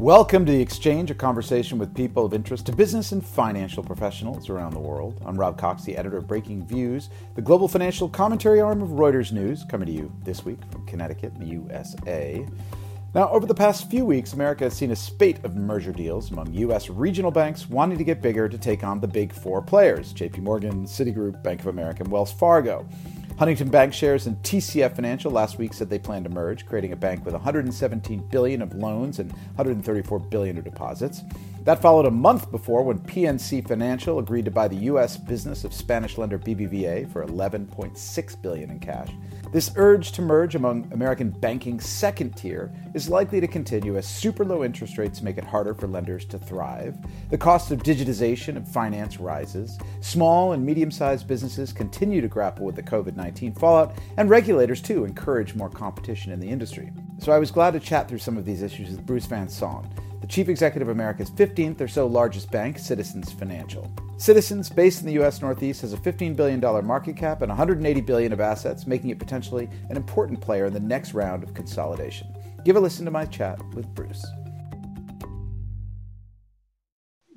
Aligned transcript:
Welcome 0.00 0.46
to 0.46 0.52
The 0.52 0.62
Exchange, 0.62 1.10
a 1.10 1.14
conversation 1.14 1.76
with 1.76 1.94
people 1.94 2.24
of 2.24 2.32
interest 2.32 2.64
to 2.64 2.72
business 2.72 3.12
and 3.12 3.22
financial 3.22 3.82
professionals 3.82 4.48
around 4.48 4.72
the 4.72 4.80
world. 4.80 5.20
I'm 5.26 5.38
Rob 5.38 5.58
Cox, 5.58 5.84
the 5.84 5.94
editor 5.94 6.16
of 6.16 6.24
Breakingviews, 6.24 7.10
the 7.34 7.42
global 7.42 7.68
financial 7.68 8.08
commentary 8.08 8.62
arm 8.62 8.80
of 8.80 8.88
Reuters 8.92 9.30
News, 9.30 9.62
coming 9.62 9.84
to 9.84 9.92
you 9.92 10.10
this 10.24 10.42
week 10.42 10.58
from 10.72 10.86
Connecticut, 10.86 11.38
the 11.38 11.44
USA. 11.44 12.46
Now, 13.14 13.28
over 13.28 13.44
the 13.44 13.54
past 13.54 13.90
few 13.90 14.06
weeks, 14.06 14.32
America 14.32 14.64
has 14.64 14.74
seen 14.74 14.90
a 14.90 14.96
spate 14.96 15.44
of 15.44 15.54
merger 15.54 15.92
deals 15.92 16.30
among 16.30 16.50
U.S. 16.54 16.88
regional 16.88 17.30
banks 17.30 17.68
wanting 17.68 17.98
to 17.98 18.04
get 18.04 18.22
bigger 18.22 18.48
to 18.48 18.56
take 18.56 18.82
on 18.82 19.00
the 19.00 19.06
big 19.06 19.34
four 19.34 19.60
players 19.60 20.14
JP 20.14 20.38
Morgan, 20.38 20.86
Citigroup, 20.86 21.42
Bank 21.42 21.60
of 21.60 21.66
America, 21.66 22.04
and 22.04 22.10
Wells 22.10 22.32
Fargo. 22.32 22.86
Huntington 23.40 23.70
Bancshares 23.70 24.26
and 24.26 24.36
TCF 24.42 24.94
Financial 24.94 25.32
last 25.32 25.56
week 25.56 25.72
said 25.72 25.88
they 25.88 25.98
plan 25.98 26.22
to 26.24 26.28
merge, 26.28 26.66
creating 26.66 26.92
a 26.92 26.96
bank 26.96 27.24
with 27.24 27.32
117 27.32 28.18
billion 28.30 28.60
of 28.60 28.74
loans 28.74 29.18
and 29.18 29.32
134 29.32 30.18
billion 30.18 30.58
of 30.58 30.64
deposits. 30.64 31.22
That 31.64 31.80
followed 31.80 32.04
a 32.04 32.10
month 32.10 32.50
before 32.50 32.82
when 32.82 32.98
PNC 32.98 33.66
Financial 33.66 34.18
agreed 34.18 34.44
to 34.44 34.50
buy 34.50 34.68
the 34.68 34.76
U.S. 34.76 35.16
business 35.16 35.64
of 35.64 35.72
Spanish 35.72 36.18
lender 36.18 36.38
BBVA 36.38 37.10
for 37.10 37.24
11.6 37.24 38.42
billion 38.42 38.70
in 38.72 38.78
cash. 38.78 39.08
This 39.52 39.72
urge 39.74 40.12
to 40.12 40.22
merge 40.22 40.54
among 40.54 40.88
American 40.92 41.30
banking's 41.30 41.84
second 41.84 42.36
tier 42.36 42.72
is 42.94 43.08
likely 43.08 43.40
to 43.40 43.48
continue 43.48 43.96
as 43.96 44.06
super 44.06 44.44
low 44.44 44.62
interest 44.62 44.96
rates 44.96 45.22
make 45.22 45.38
it 45.38 45.44
harder 45.44 45.74
for 45.74 45.88
lenders 45.88 46.24
to 46.26 46.38
thrive. 46.38 46.96
The 47.30 47.38
cost 47.38 47.72
of 47.72 47.82
digitization 47.82 48.56
of 48.56 48.68
finance 48.68 49.18
rises. 49.18 49.76
Small 50.02 50.52
and 50.52 50.64
medium 50.64 50.92
sized 50.92 51.26
businesses 51.26 51.72
continue 51.72 52.20
to 52.20 52.28
grapple 52.28 52.64
with 52.64 52.76
the 52.76 52.82
COVID 52.82 53.16
19 53.16 53.52
fallout, 53.54 53.98
and 54.16 54.30
regulators, 54.30 54.80
too, 54.80 55.04
encourage 55.04 55.56
more 55.56 55.68
competition 55.68 56.30
in 56.30 56.38
the 56.38 56.48
industry. 56.48 56.92
So 57.18 57.32
I 57.32 57.38
was 57.38 57.50
glad 57.50 57.72
to 57.72 57.80
chat 57.80 58.08
through 58.08 58.18
some 58.18 58.36
of 58.36 58.44
these 58.44 58.62
issues 58.62 58.90
with 58.90 59.04
Bruce 59.04 59.26
Van 59.26 59.48
Saun 59.48 59.90
the 60.20 60.26
chief 60.26 60.48
executive 60.48 60.88
of 60.88 60.94
America's 60.94 61.30
15th 61.30 61.80
or 61.80 61.88
so 61.88 62.06
largest 62.06 62.50
bank, 62.50 62.78
Citizens 62.78 63.32
Financial. 63.32 63.90
Citizens, 64.18 64.68
based 64.68 65.00
in 65.00 65.06
the 65.06 65.14
U.S. 65.14 65.40
Northeast, 65.40 65.80
has 65.80 65.94
a 65.94 65.96
$15 65.96 66.36
billion 66.36 66.60
market 66.86 67.16
cap 67.16 67.40
and 67.40 67.48
180 67.48 68.00
billion 68.02 68.32
of 68.32 68.40
assets, 68.40 68.86
making 68.86 69.10
it 69.10 69.18
potentially 69.18 69.68
an 69.88 69.96
important 69.96 70.40
player 70.40 70.66
in 70.66 70.74
the 70.74 70.80
next 70.80 71.14
round 71.14 71.42
of 71.42 71.54
consolidation. 71.54 72.26
Give 72.64 72.76
a 72.76 72.80
listen 72.80 73.06
to 73.06 73.10
my 73.10 73.24
chat 73.24 73.58
with 73.74 73.86
Bruce. 73.94 74.26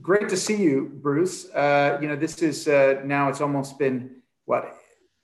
Great 0.01 0.27
to 0.27 0.35
see 0.35 0.61
you, 0.61 0.91
Bruce. 1.01 1.49
Uh, 1.51 1.97
you 2.01 2.09
know, 2.09 2.17
this 2.17 2.41
is 2.41 2.67
uh, 2.67 3.01
now 3.05 3.29
it's 3.29 3.39
almost 3.39 3.79
been 3.79 4.17
what 4.43 4.77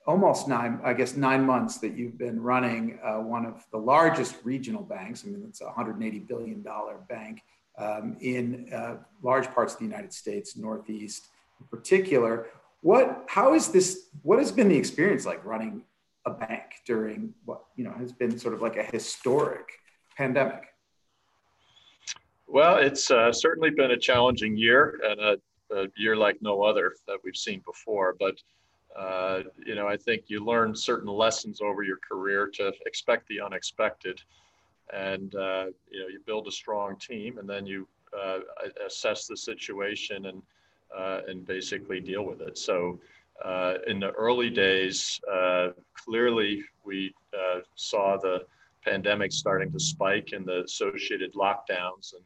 almost 0.10 0.48
nine, 0.48 0.80
I 0.84 0.94
guess, 0.94 1.16
nine 1.16 1.46
months 1.46 1.78
that 1.78 1.96
you've 1.96 2.18
been 2.18 2.42
running 2.42 2.98
uh, 3.04 3.18
one 3.18 3.46
of 3.46 3.64
the 3.72 3.78
largest 3.78 4.38
regional 4.44 4.82
banks. 4.82 5.24
I 5.24 5.28
mean, 5.30 5.46
it's 5.48 5.62
a 5.62 5.66
$180 5.66 6.28
billion 6.28 6.66
bank 7.08 7.44
um, 7.78 8.18
in 8.20 8.74
uh, 8.74 8.96
large 9.22 9.54
parts 9.54 9.74
of 9.74 9.80
the 9.80 9.86
United 9.86 10.12
States, 10.12 10.58
Northeast 10.58 11.28
in 11.60 11.68
particular. 11.68 12.48
What, 12.82 13.26
how 13.28 13.54
is 13.54 13.68
this, 13.68 14.08
what 14.24 14.40
has 14.40 14.52
been 14.52 14.68
the 14.68 14.78
experience 14.78 15.28
like 15.28 15.46
running 15.46 15.84
a 16.26 16.32
bank 16.32 16.64
during 16.88 17.36
what, 17.46 17.62
you 17.76 17.84
know, 17.84 17.94
has 18.00 18.12
been 18.12 18.40
sort 18.40 18.56
of 18.56 18.64
like 18.64 18.78
a 18.78 18.84
historic 18.84 19.68
pandemic? 20.18 20.64
Well, 22.48 22.78
it's 22.78 23.12
uh, 23.12 23.32
certainly 23.32 23.70
been 23.70 23.92
a 23.92 24.00
challenging 24.00 24.58
year 24.58 25.00
and 25.08 25.20
a, 25.22 25.38
a 25.72 25.86
year 25.98 26.16
like 26.16 26.38
no 26.42 26.64
other 26.64 26.96
that 27.08 27.20
we've 27.24 27.38
seen 27.38 27.62
before. 27.64 28.16
But 28.20 28.42
uh, 28.98 29.42
you 29.66 29.76
know, 29.76 29.88
I 29.88 29.98
think 29.98 30.24
you 30.28 30.44
learn 30.44 30.76
certain 30.76 31.10
lessons 31.10 31.62
over 31.62 31.84
your 31.84 31.98
career 31.98 32.50
to 32.56 32.74
expect 32.86 33.28
the 33.28 33.40
unexpected, 33.40 34.22
and 34.94 35.34
uh, 35.36 35.66
you 35.92 36.00
know, 36.00 36.08
you 36.08 36.20
build 36.26 36.48
a 36.48 36.52
strong 36.52 36.98
team, 36.98 37.38
and 37.38 37.48
then 37.48 37.66
you 37.66 37.88
uh, 38.18 38.40
assess 38.86 39.28
the 39.28 39.38
situation 39.38 40.26
and 40.26 40.42
uh, 40.98 41.22
and 41.28 41.46
basically 41.46 42.00
deal 42.00 42.24
with 42.24 42.42
it. 42.42 42.58
So, 42.58 43.00
uh, 43.46 43.76
in 43.86 44.00
the 44.00 44.12
early 44.12 44.50
days, 44.50 45.22
clearly 45.94 46.64
we 46.84 47.14
saw 47.76 48.18
the 48.18 48.46
pandemic 48.84 49.32
starting 49.32 49.72
to 49.72 49.80
spike 49.80 50.30
and 50.34 50.46
the 50.46 50.64
associated 50.64 51.34
lockdowns 51.34 52.14
and 52.14 52.24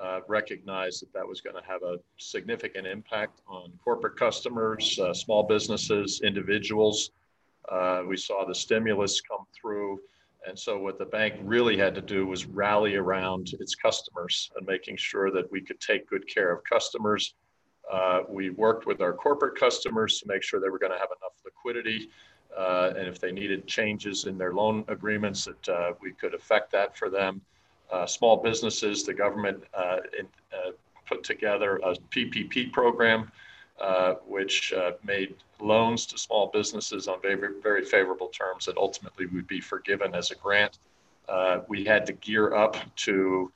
uh, 0.00 0.20
recognized 0.28 1.02
that 1.02 1.12
that 1.12 1.26
was 1.26 1.40
going 1.40 1.56
to 1.56 1.62
have 1.68 1.82
a 1.82 1.98
significant 2.18 2.86
impact 2.86 3.40
on 3.46 3.72
corporate 3.82 4.16
customers, 4.16 4.98
uh, 4.98 5.12
small 5.14 5.42
businesses, 5.42 6.20
individuals. 6.22 7.10
Uh, 7.70 8.02
we 8.06 8.16
saw 8.16 8.44
the 8.44 8.54
stimulus 8.54 9.20
come 9.20 9.44
through. 9.58 10.00
And 10.46 10.58
so, 10.58 10.78
what 10.78 10.98
the 10.98 11.06
bank 11.06 11.34
really 11.42 11.76
had 11.76 11.94
to 11.94 12.02
do 12.02 12.26
was 12.26 12.44
rally 12.44 12.96
around 12.96 13.54
its 13.60 13.74
customers 13.74 14.50
and 14.56 14.66
making 14.66 14.96
sure 14.96 15.30
that 15.30 15.50
we 15.50 15.62
could 15.62 15.80
take 15.80 16.06
good 16.06 16.26
care 16.26 16.52
of 16.52 16.62
customers. 16.64 17.34
Uh, 17.90 18.20
we 18.28 18.50
worked 18.50 18.86
with 18.86 19.00
our 19.00 19.14
corporate 19.14 19.58
customers 19.58 20.20
to 20.20 20.28
make 20.28 20.42
sure 20.42 20.60
they 20.60 20.68
were 20.68 20.78
going 20.78 20.92
to 20.92 20.98
have 20.98 21.08
enough 21.20 21.32
liquidity. 21.44 22.10
Uh, 22.56 22.92
and 22.96 23.08
if 23.08 23.18
they 23.18 23.32
needed 23.32 23.66
changes 23.66 24.26
in 24.26 24.36
their 24.36 24.52
loan 24.52 24.84
agreements, 24.88 25.46
that 25.46 25.68
uh, 25.68 25.92
we 26.00 26.12
could 26.12 26.34
affect 26.34 26.70
that 26.70 26.96
for 26.96 27.08
them 27.08 27.40
uh, 27.94 28.06
small 28.06 28.36
businesses. 28.36 29.04
The 29.04 29.14
government 29.14 29.62
uh, 29.72 29.98
in, 30.18 30.26
uh, 30.52 30.72
put 31.06 31.22
together 31.22 31.76
a 31.76 31.94
PPP 32.12 32.72
program, 32.72 33.30
uh, 33.80 34.14
which 34.26 34.72
uh, 34.72 34.92
made 35.04 35.36
loans 35.60 36.06
to 36.06 36.18
small 36.18 36.50
businesses 36.52 37.06
on 37.06 37.20
very, 37.22 37.36
very 37.62 37.84
favorable 37.84 38.28
terms 38.28 38.66
that 38.66 38.76
ultimately 38.76 39.26
would 39.26 39.46
be 39.46 39.60
forgiven 39.60 40.14
as 40.14 40.30
a 40.32 40.34
grant. 40.34 40.78
We 41.68 41.84
had 41.84 42.04
to 42.06 42.12
gear 42.14 42.54
up 42.54 42.76
to 42.96 43.52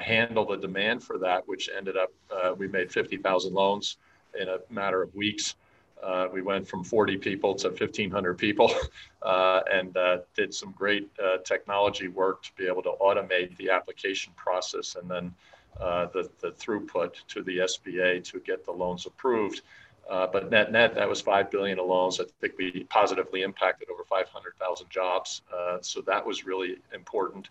handle 0.00 0.44
the 0.44 0.56
demand 0.56 1.02
for 1.02 1.16
that, 1.18 1.48
which 1.48 1.70
ended 1.74 1.96
up, 1.96 2.10
we 2.58 2.68
made 2.68 2.92
50,000 2.92 3.54
loans 3.54 3.96
in 4.38 4.48
a 4.48 4.58
matter 4.68 5.02
of 5.02 5.14
weeks. 5.14 5.54
Uh, 6.02 6.28
we 6.32 6.40
went 6.40 6.66
from 6.66 6.82
40 6.82 7.18
people 7.18 7.54
to 7.54 7.68
1,500 7.68 8.38
people 8.38 8.72
uh, 9.22 9.60
and 9.70 9.96
uh, 9.96 10.18
did 10.34 10.54
some 10.54 10.72
great 10.72 11.10
uh, 11.22 11.38
technology 11.44 12.08
work 12.08 12.42
to 12.42 12.50
be 12.56 12.66
able 12.66 12.82
to 12.82 12.92
automate 13.00 13.56
the 13.58 13.70
application 13.70 14.32
process 14.36 14.96
and 15.00 15.10
then 15.10 15.34
uh, 15.80 16.06
the, 16.06 16.28
the 16.40 16.50
throughput 16.52 17.14
to 17.28 17.42
the 17.42 17.58
SBA 17.58 18.24
to 18.24 18.40
get 18.40 18.64
the 18.64 18.72
loans 18.72 19.06
approved. 19.06 19.62
Uh, 20.08 20.26
but 20.26 20.50
net 20.50 20.72
net, 20.72 20.94
that 20.94 21.08
was 21.08 21.20
five 21.20 21.50
billion 21.50 21.78
of 21.78 21.86
loans. 21.86 22.18
I 22.18 22.24
think 22.40 22.54
we 22.58 22.84
positively 22.90 23.42
impacted 23.42 23.88
over 23.90 24.02
500,000 24.04 24.90
jobs. 24.90 25.42
so 25.82 26.00
that 26.00 26.26
was 26.26 26.44
really 26.44 26.78
important. 26.92 27.48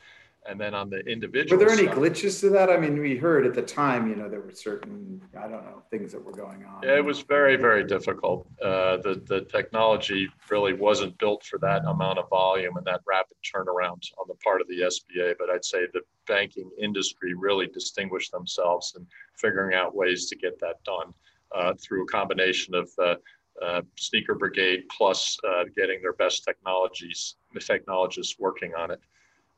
And 0.49 0.59
then 0.59 0.73
on 0.73 0.89
the 0.89 1.01
individual, 1.01 1.59
were 1.59 1.65
there 1.65 1.77
any 1.77 1.87
glitches 1.87 2.39
to 2.39 2.49
that? 2.49 2.71
I 2.71 2.77
mean, 2.77 2.99
we 2.99 3.15
heard 3.15 3.45
at 3.45 3.53
the 3.53 3.61
time, 3.61 4.09
you 4.09 4.15
know, 4.15 4.27
there 4.27 4.41
were 4.41 4.51
certain, 4.51 5.21
I 5.37 5.43
don't 5.47 5.63
know, 5.63 5.83
things 5.91 6.11
that 6.11 6.25
were 6.25 6.31
going 6.31 6.65
on. 6.65 6.83
It 6.83 7.05
was 7.05 7.21
very, 7.21 7.55
very 7.55 7.83
difficult. 7.83 8.47
Uh, 8.59 8.97
the 8.97 9.21
the 9.27 9.41
technology 9.41 10.27
really 10.49 10.73
wasn't 10.73 11.15
built 11.19 11.43
for 11.43 11.59
that 11.59 11.85
amount 11.85 12.17
of 12.17 12.27
volume 12.29 12.77
and 12.77 12.85
that 12.87 13.01
rapid 13.07 13.37
turnaround 13.45 14.01
on 14.17 14.27
the 14.27 14.33
part 14.43 14.59
of 14.59 14.67
the 14.67 14.79
SBA. 14.79 15.35
But 15.37 15.51
I'd 15.51 15.63
say 15.63 15.81
the 15.93 16.01
banking 16.25 16.71
industry 16.81 17.35
really 17.35 17.67
distinguished 17.67 18.31
themselves 18.31 18.95
in 18.97 19.05
figuring 19.37 19.75
out 19.75 19.95
ways 19.95 20.29
to 20.29 20.35
get 20.35 20.59
that 20.61 20.83
done 20.83 21.13
uh, 21.55 21.75
through 21.79 22.05
a 22.05 22.07
combination 22.07 22.73
of 22.73 22.89
uh, 22.97 23.15
uh, 23.61 23.81
sneaker 23.97 24.33
brigade 24.33 24.85
plus 24.89 25.37
uh, 25.47 25.65
getting 25.75 26.01
their 26.01 26.13
best 26.13 26.43
technologies, 26.43 27.35
technologists 27.59 28.39
working 28.39 28.73
on 28.73 28.89
it. 28.89 28.99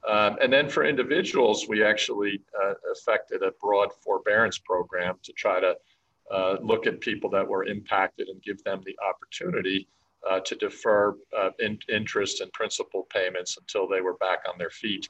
Um, 0.07 0.37
and 0.41 0.51
then 0.51 0.67
for 0.69 0.83
individuals, 0.83 1.67
we 1.67 1.83
actually 1.83 2.41
uh, 2.59 2.73
effected 2.91 3.43
a 3.43 3.51
broad 3.61 3.89
forbearance 3.93 4.57
program 4.57 5.17
to 5.23 5.31
try 5.33 5.59
to 5.59 5.75
uh, 6.31 6.57
look 6.61 6.87
at 6.87 6.99
people 7.01 7.29
that 7.29 7.47
were 7.47 7.65
impacted 7.65 8.29
and 8.29 8.41
give 8.41 8.63
them 8.63 8.81
the 8.85 8.97
opportunity 9.07 9.87
uh, 10.29 10.39
to 10.39 10.55
defer 10.55 11.15
uh, 11.37 11.49
in, 11.59 11.77
interest 11.89 12.41
and 12.41 12.51
principal 12.53 13.07
payments 13.09 13.57
until 13.57 13.87
they 13.87 14.01
were 14.01 14.15
back 14.15 14.39
on 14.51 14.57
their 14.57 14.69
feet. 14.69 15.09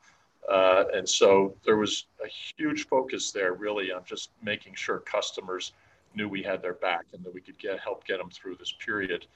Uh, 0.51 0.85
and 0.93 1.07
so 1.07 1.55
there 1.65 1.77
was 1.77 2.07
a 2.23 2.27
huge 2.27 2.87
focus 2.87 3.31
there, 3.31 3.53
really, 3.53 3.91
on 3.91 4.03
just 4.05 4.31
making 4.41 4.73
sure 4.73 4.99
customers 4.99 5.73
knew 6.15 6.27
we 6.27 6.43
had 6.43 6.61
their 6.61 6.73
back 6.73 7.05
and 7.13 7.23
that 7.23 7.33
we 7.33 7.39
could 7.39 7.57
get 7.57 7.79
help 7.79 8.05
get 8.05 8.17
them 8.17 8.29
through 8.29 8.55
this 8.55 8.73
period. 8.83 9.27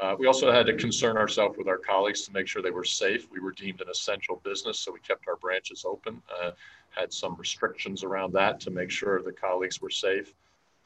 Uh, 0.00 0.16
we 0.18 0.26
also 0.26 0.50
had 0.50 0.66
to 0.66 0.74
concern 0.76 1.16
ourselves 1.16 1.56
with 1.56 1.68
our 1.68 1.78
colleagues 1.78 2.22
to 2.22 2.32
make 2.32 2.48
sure 2.48 2.62
they 2.62 2.70
were 2.70 2.84
safe. 2.84 3.28
We 3.30 3.40
were 3.40 3.52
deemed 3.52 3.80
an 3.80 3.88
essential 3.88 4.40
business, 4.44 4.80
so 4.80 4.92
we 4.92 5.00
kept 5.00 5.28
our 5.28 5.36
branches 5.36 5.84
open. 5.86 6.20
Uh, 6.42 6.50
had 6.90 7.12
some 7.12 7.36
restrictions 7.36 8.02
around 8.02 8.32
that 8.32 8.60
to 8.60 8.70
make 8.70 8.90
sure 8.90 9.22
the 9.22 9.32
colleagues 9.32 9.80
were 9.80 9.90
safe. 9.90 10.34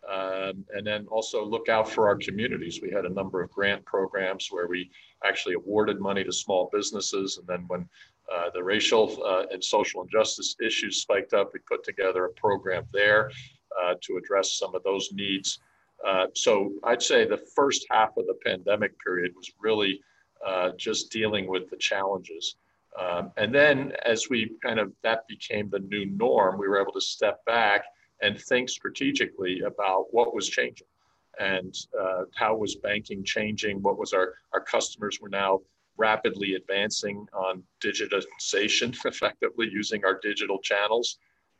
Um, 0.09 0.65
and 0.75 0.87
then 0.87 1.07
also 1.09 1.45
look 1.45 1.69
out 1.69 1.91
for 1.91 2.07
our 2.09 2.17
communities. 2.17 2.81
We 2.81 2.91
had 2.91 3.05
a 3.05 3.11
number 3.11 3.43
of 3.43 3.51
grant 3.51 3.85
programs 3.85 4.49
where 4.51 4.67
we 4.67 4.91
actually 5.25 5.55
awarded 5.55 6.01
money 6.01 6.25
to 6.25 6.33
small 6.33 6.71
businesses. 6.73 7.39
And 7.39 7.47
then 7.47 7.65
when 7.67 7.89
uh, 8.33 8.51
the 8.55 8.63
racial 8.63 9.23
uh, 9.25 9.45
and 9.51 9.63
social 9.63 10.03
injustice 10.03 10.57
issues 10.65 11.03
spiked 11.03 11.35
up, 11.35 11.53
we 11.53 11.61
put 11.61 11.83
together 11.83 12.27
a 12.27 12.31
program 12.31 12.85
there 12.93 13.31
uh, 13.83 13.95
to 14.03 14.17
address 14.17 14.53
some 14.53 14.75
of 14.75 14.83
those 14.83 15.11
needs. 15.13 15.59
Uh, 16.07 16.27
so 16.35 16.73
I'd 16.85 17.03
say 17.03 17.27
the 17.27 17.45
first 17.55 17.87
half 17.91 18.17
of 18.17 18.27
the 18.27 18.37
pandemic 18.45 18.93
period 19.05 19.33
was 19.35 19.51
really 19.59 20.01
uh, 20.47 20.71
just 20.77 21.11
dealing 21.11 21.49
with 21.49 21.69
the 21.71 21.77
challenges. 21.77 22.57
Um, 22.99 23.33
and 23.37 23.55
then 23.55 23.93
as 24.05 24.29
we 24.29 24.53
kind 24.63 24.79
of, 24.79 24.93
that 25.03 25.27
became 25.29 25.69
the 25.71 25.81
new 25.81 26.07
norm, 26.07 26.59
we 26.59 26.69
were 26.69 26.81
able 26.81 26.93
to 26.93 27.01
step 27.01 27.45
back 27.45 27.85
and 28.23 28.41
think 28.41 28.69
strategically 28.69 29.61
about 29.61 30.07
what 30.11 30.35
was 30.35 30.49
changing 30.49 30.87
and 31.39 31.75
uh, 31.99 32.25
how 32.35 32.57
was 32.57 32.77
banking 32.77 33.23
changing, 33.23 33.81
what 33.83 33.99
was 33.99 34.13
our, 34.13 34.35
our 34.53 34.61
customers 34.61 35.21
were 35.21 35.29
now 35.29 35.61
rapidly 35.97 36.55
advancing 36.55 37.27
on 37.33 37.63
digitization, 37.83 38.97
effectively 39.05 39.69
using 39.71 40.05
our 40.05 40.19
digital 40.21 40.59
channels. 40.59 41.19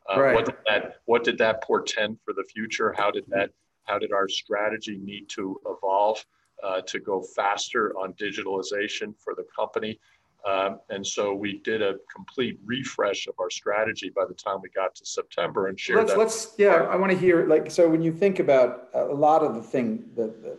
Uh, 0.09 0.21
right. 0.21 0.35
What 0.35 0.45
did 0.45 0.55
that 0.67 0.95
What 1.05 1.23
did 1.23 1.37
that 1.37 1.63
portend 1.63 2.17
for 2.25 2.33
the 2.33 2.43
future? 2.43 2.93
How 2.97 3.11
did 3.11 3.25
that 3.27 3.51
How 3.89 3.97
did 3.97 4.11
our 4.11 4.29
strategy 4.29 4.97
need 5.11 5.25
to 5.29 5.59
evolve 5.65 6.23
uh, 6.63 6.81
to 6.81 6.99
go 6.99 7.21
faster 7.21 7.93
on 7.97 8.13
digitalization 8.13 9.13
for 9.23 9.33
the 9.35 9.45
company? 9.55 9.99
Um, 10.45 10.79
and 10.89 11.05
so 11.05 11.33
we 11.33 11.59
did 11.65 11.81
a 11.81 11.95
complete 12.15 12.59
refresh 12.63 13.27
of 13.27 13.35
our 13.39 13.49
strategy 13.49 14.09
by 14.15 14.25
the 14.25 14.33
time 14.33 14.57
we 14.61 14.69
got 14.69 14.95
to 14.95 15.05
September 15.05 15.67
and 15.67 15.77
shared 15.77 15.99
let's, 15.99 16.11
that. 16.11 16.19
Let's, 16.19 16.53
yeah, 16.57 16.87
I 16.93 16.95
want 16.95 17.11
to 17.11 17.17
hear 17.17 17.45
like, 17.47 17.69
so 17.69 17.89
when 17.89 18.01
you 18.01 18.13
think 18.13 18.39
about 18.39 18.87
a 18.93 19.03
lot 19.27 19.43
of 19.43 19.55
the 19.55 19.61
thing, 19.73 20.05
the, 20.15 20.27
the, 20.27 20.57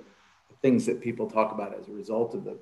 the 0.50 0.56
things 0.60 0.84
that 0.86 1.00
people 1.00 1.30
talk 1.30 1.52
about 1.52 1.70
as 1.78 1.88
a 1.88 1.92
result 1.92 2.34
of 2.34 2.44
the, 2.44 2.58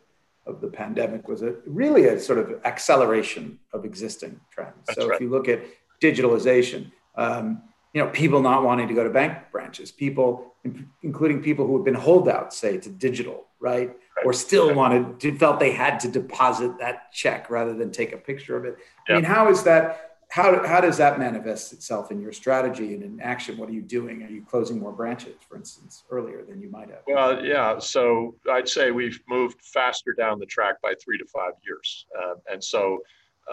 of 0.47 0.61
the 0.61 0.69
pandemic 0.69 1.27
was 1.27 1.43
a 1.43 1.57
really 1.67 2.07
a 2.07 2.21
sort 2.21 2.39
of 2.39 2.61
acceleration 2.65 3.59
of 3.73 3.85
existing 3.85 4.39
trends. 4.53 4.77
That's 4.87 5.01
so 5.01 5.09
right. 5.09 5.15
if 5.17 5.21
you 5.21 5.29
look 5.29 5.49
at 5.49 5.61
digitalization, 6.01 6.93
um, 7.17 7.63
you 7.95 8.03
know, 8.03 8.11
people 8.11 8.43
not 8.43 8.63
wanting 8.63 8.89
to 8.89 8.95
go 8.95 9.05
to 9.05 9.11
bank 9.11 9.39
branches, 9.51 9.91
people, 9.91 10.55
including 11.03 11.43
people 11.43 11.67
who 11.67 11.77
have 11.77 11.85
been 11.85 11.95
holdouts, 11.95 12.57
say, 12.57 12.79
to 12.79 12.91
digital, 12.91 13.47
right? 13.61 13.95
or 14.25 14.33
still 14.33 14.75
wanted 14.75 15.21
to 15.21 15.37
felt 15.37 15.61
they 15.61 15.73
had 15.73 16.01
to 16.01 16.09
deposit 16.09 16.79
that 16.79 17.13
check 17.13 17.51
rather 17.51 17.75
than 17.75 17.91
take 17.91 18.13
a 18.13 18.17
picture 18.17 18.57
of 18.57 18.65
it. 18.65 18.77
I 19.09 19.15
mean, 19.15 19.25
how 19.25 19.49
is 19.51 19.63
that? 19.65 20.05
How, 20.31 20.67
how 20.67 20.83
does 20.83 20.99
that 20.99 21.19
manifest 21.19 21.73
itself 21.73 22.11
in 22.11 22.21
your 22.21 22.33
strategy 22.33 22.93
and 22.93 23.03
in 23.03 23.19
action? 23.19 23.57
What 23.57 23.71
are 23.71 23.73
you 23.73 23.81
doing? 23.81 24.23
Are 24.23 24.29
you 24.29 24.43
closing 24.43 24.79
more 24.79 24.93
branches, 24.93 25.37
for 25.49 25.57
instance, 25.57 26.05
earlier 26.11 26.45
than 26.45 26.61
you 26.61 26.69
might 26.71 26.91
have? 26.91 27.01
Well, 27.07 27.43
yeah. 27.43 27.79
So 27.79 28.35
I'd 28.51 28.69
say 28.69 28.91
we've 28.91 29.19
moved 29.27 29.63
faster 29.63 30.13
down 30.13 30.39
the 30.39 30.45
track 30.45 30.83
by 30.83 30.93
three 31.03 31.17
to 31.17 31.25
five 31.25 31.53
years. 31.65 32.05
Uh, 32.15 32.35
and 32.53 32.63
so 32.63 32.99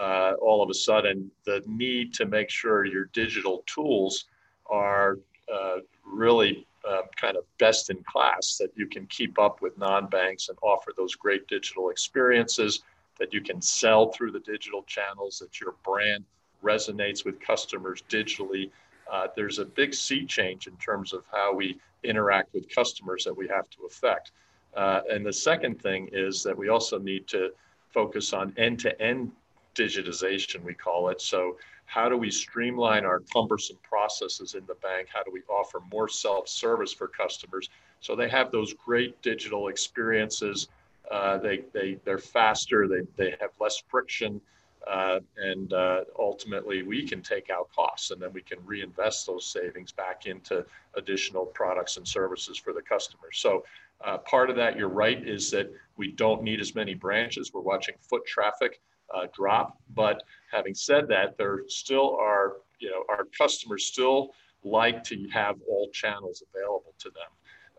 uh, 0.00 0.32
all 0.40 0.62
of 0.62 0.70
a 0.70 0.74
sudden, 0.74 1.30
the 1.44 1.62
need 1.66 2.12
to 2.14 2.26
make 2.26 2.50
sure 2.50 2.84
your 2.84 3.06
digital 3.06 3.62
tools 3.66 4.26
are 4.66 5.18
uh, 5.52 5.78
really 6.04 6.66
um, 6.88 7.02
kind 7.16 7.36
of 7.36 7.44
best 7.58 7.90
in 7.90 8.02
class 8.04 8.56
that 8.58 8.70
you 8.76 8.86
can 8.86 9.06
keep 9.06 9.38
up 9.38 9.60
with 9.60 9.76
non-banks 9.78 10.48
and 10.48 10.58
offer 10.62 10.92
those 10.96 11.14
great 11.14 11.46
digital 11.48 11.90
experiences 11.90 12.82
that 13.18 13.32
you 13.32 13.40
can 13.40 13.60
sell 13.60 14.12
through 14.12 14.30
the 14.30 14.40
digital 14.40 14.82
channels 14.84 15.38
that 15.38 15.60
your 15.60 15.74
brand 15.84 16.24
resonates 16.62 17.24
with 17.24 17.40
customers 17.40 18.02
digitally. 18.08 18.70
Uh, 19.10 19.28
there's 19.34 19.58
a 19.58 19.64
big 19.64 19.94
sea 19.94 20.24
change 20.26 20.66
in 20.66 20.76
terms 20.76 21.12
of 21.12 21.24
how 21.32 21.54
we 21.54 21.78
interact 22.04 22.52
with 22.54 22.68
customers 22.68 23.24
that 23.24 23.36
we 23.36 23.48
have 23.48 23.68
to 23.70 23.78
affect. 23.86 24.32
Uh, 24.76 25.00
and 25.10 25.24
the 25.24 25.32
second 25.32 25.80
thing 25.80 26.08
is 26.12 26.42
that 26.42 26.56
we 26.56 26.68
also 26.68 26.98
need 26.98 27.26
to 27.26 27.50
focus 27.88 28.32
on 28.32 28.52
end-to-end 28.58 29.32
digitization 29.76 30.64
we 30.64 30.74
call 30.74 31.08
it 31.10 31.20
so 31.20 31.56
how 31.86 32.08
do 32.08 32.16
we 32.16 32.30
streamline 32.30 33.04
our 33.04 33.20
cumbersome 33.32 33.78
processes 33.82 34.54
in 34.54 34.66
the 34.66 34.74
bank? 34.74 35.08
How 35.12 35.22
do 35.22 35.30
we 35.30 35.42
offer 35.48 35.80
more 35.90 36.08
self 36.08 36.48
service 36.48 36.92
for 36.92 37.08
customers 37.08 37.70
so 38.00 38.14
they 38.14 38.28
have 38.28 38.50
those 38.50 38.74
great 38.74 39.20
digital 39.22 39.68
experiences? 39.68 40.68
Uh, 41.10 41.38
they, 41.38 41.62
they, 41.72 41.98
they're 42.04 42.18
faster, 42.18 42.88
they, 42.88 43.02
they 43.16 43.36
have 43.40 43.50
less 43.60 43.80
friction, 43.88 44.40
uh, 44.88 45.20
and 45.36 45.72
uh, 45.72 46.00
ultimately 46.18 46.82
we 46.82 47.06
can 47.06 47.22
take 47.22 47.48
out 47.48 47.68
costs 47.74 48.10
and 48.10 48.20
then 48.20 48.32
we 48.32 48.42
can 48.42 48.58
reinvest 48.66 49.24
those 49.26 49.46
savings 49.46 49.92
back 49.92 50.26
into 50.26 50.66
additional 50.94 51.46
products 51.46 51.96
and 51.96 52.06
services 52.06 52.58
for 52.58 52.72
the 52.72 52.82
customers. 52.82 53.38
So, 53.38 53.64
uh, 54.04 54.18
part 54.18 54.50
of 54.50 54.56
that, 54.56 54.76
you're 54.76 54.88
right, 54.88 55.26
is 55.26 55.50
that 55.52 55.72
we 55.96 56.10
don't 56.12 56.42
need 56.42 56.60
as 56.60 56.74
many 56.74 56.92
branches. 56.92 57.54
We're 57.54 57.62
watching 57.62 57.94
foot 58.00 58.26
traffic 58.26 58.80
uh, 59.14 59.26
drop. 59.34 59.78
But 59.94 60.22
having 60.50 60.74
said 60.74 61.08
that, 61.08 61.36
there 61.36 61.62
still 61.68 62.16
are, 62.20 62.58
you 62.78 62.90
know, 62.90 63.04
our 63.08 63.24
customers 63.36 63.84
still 63.84 64.32
like 64.64 65.04
to 65.04 65.28
have 65.28 65.56
all 65.68 65.88
channels 65.92 66.42
available 66.54 66.94
to 66.98 67.10
them. 67.10 67.30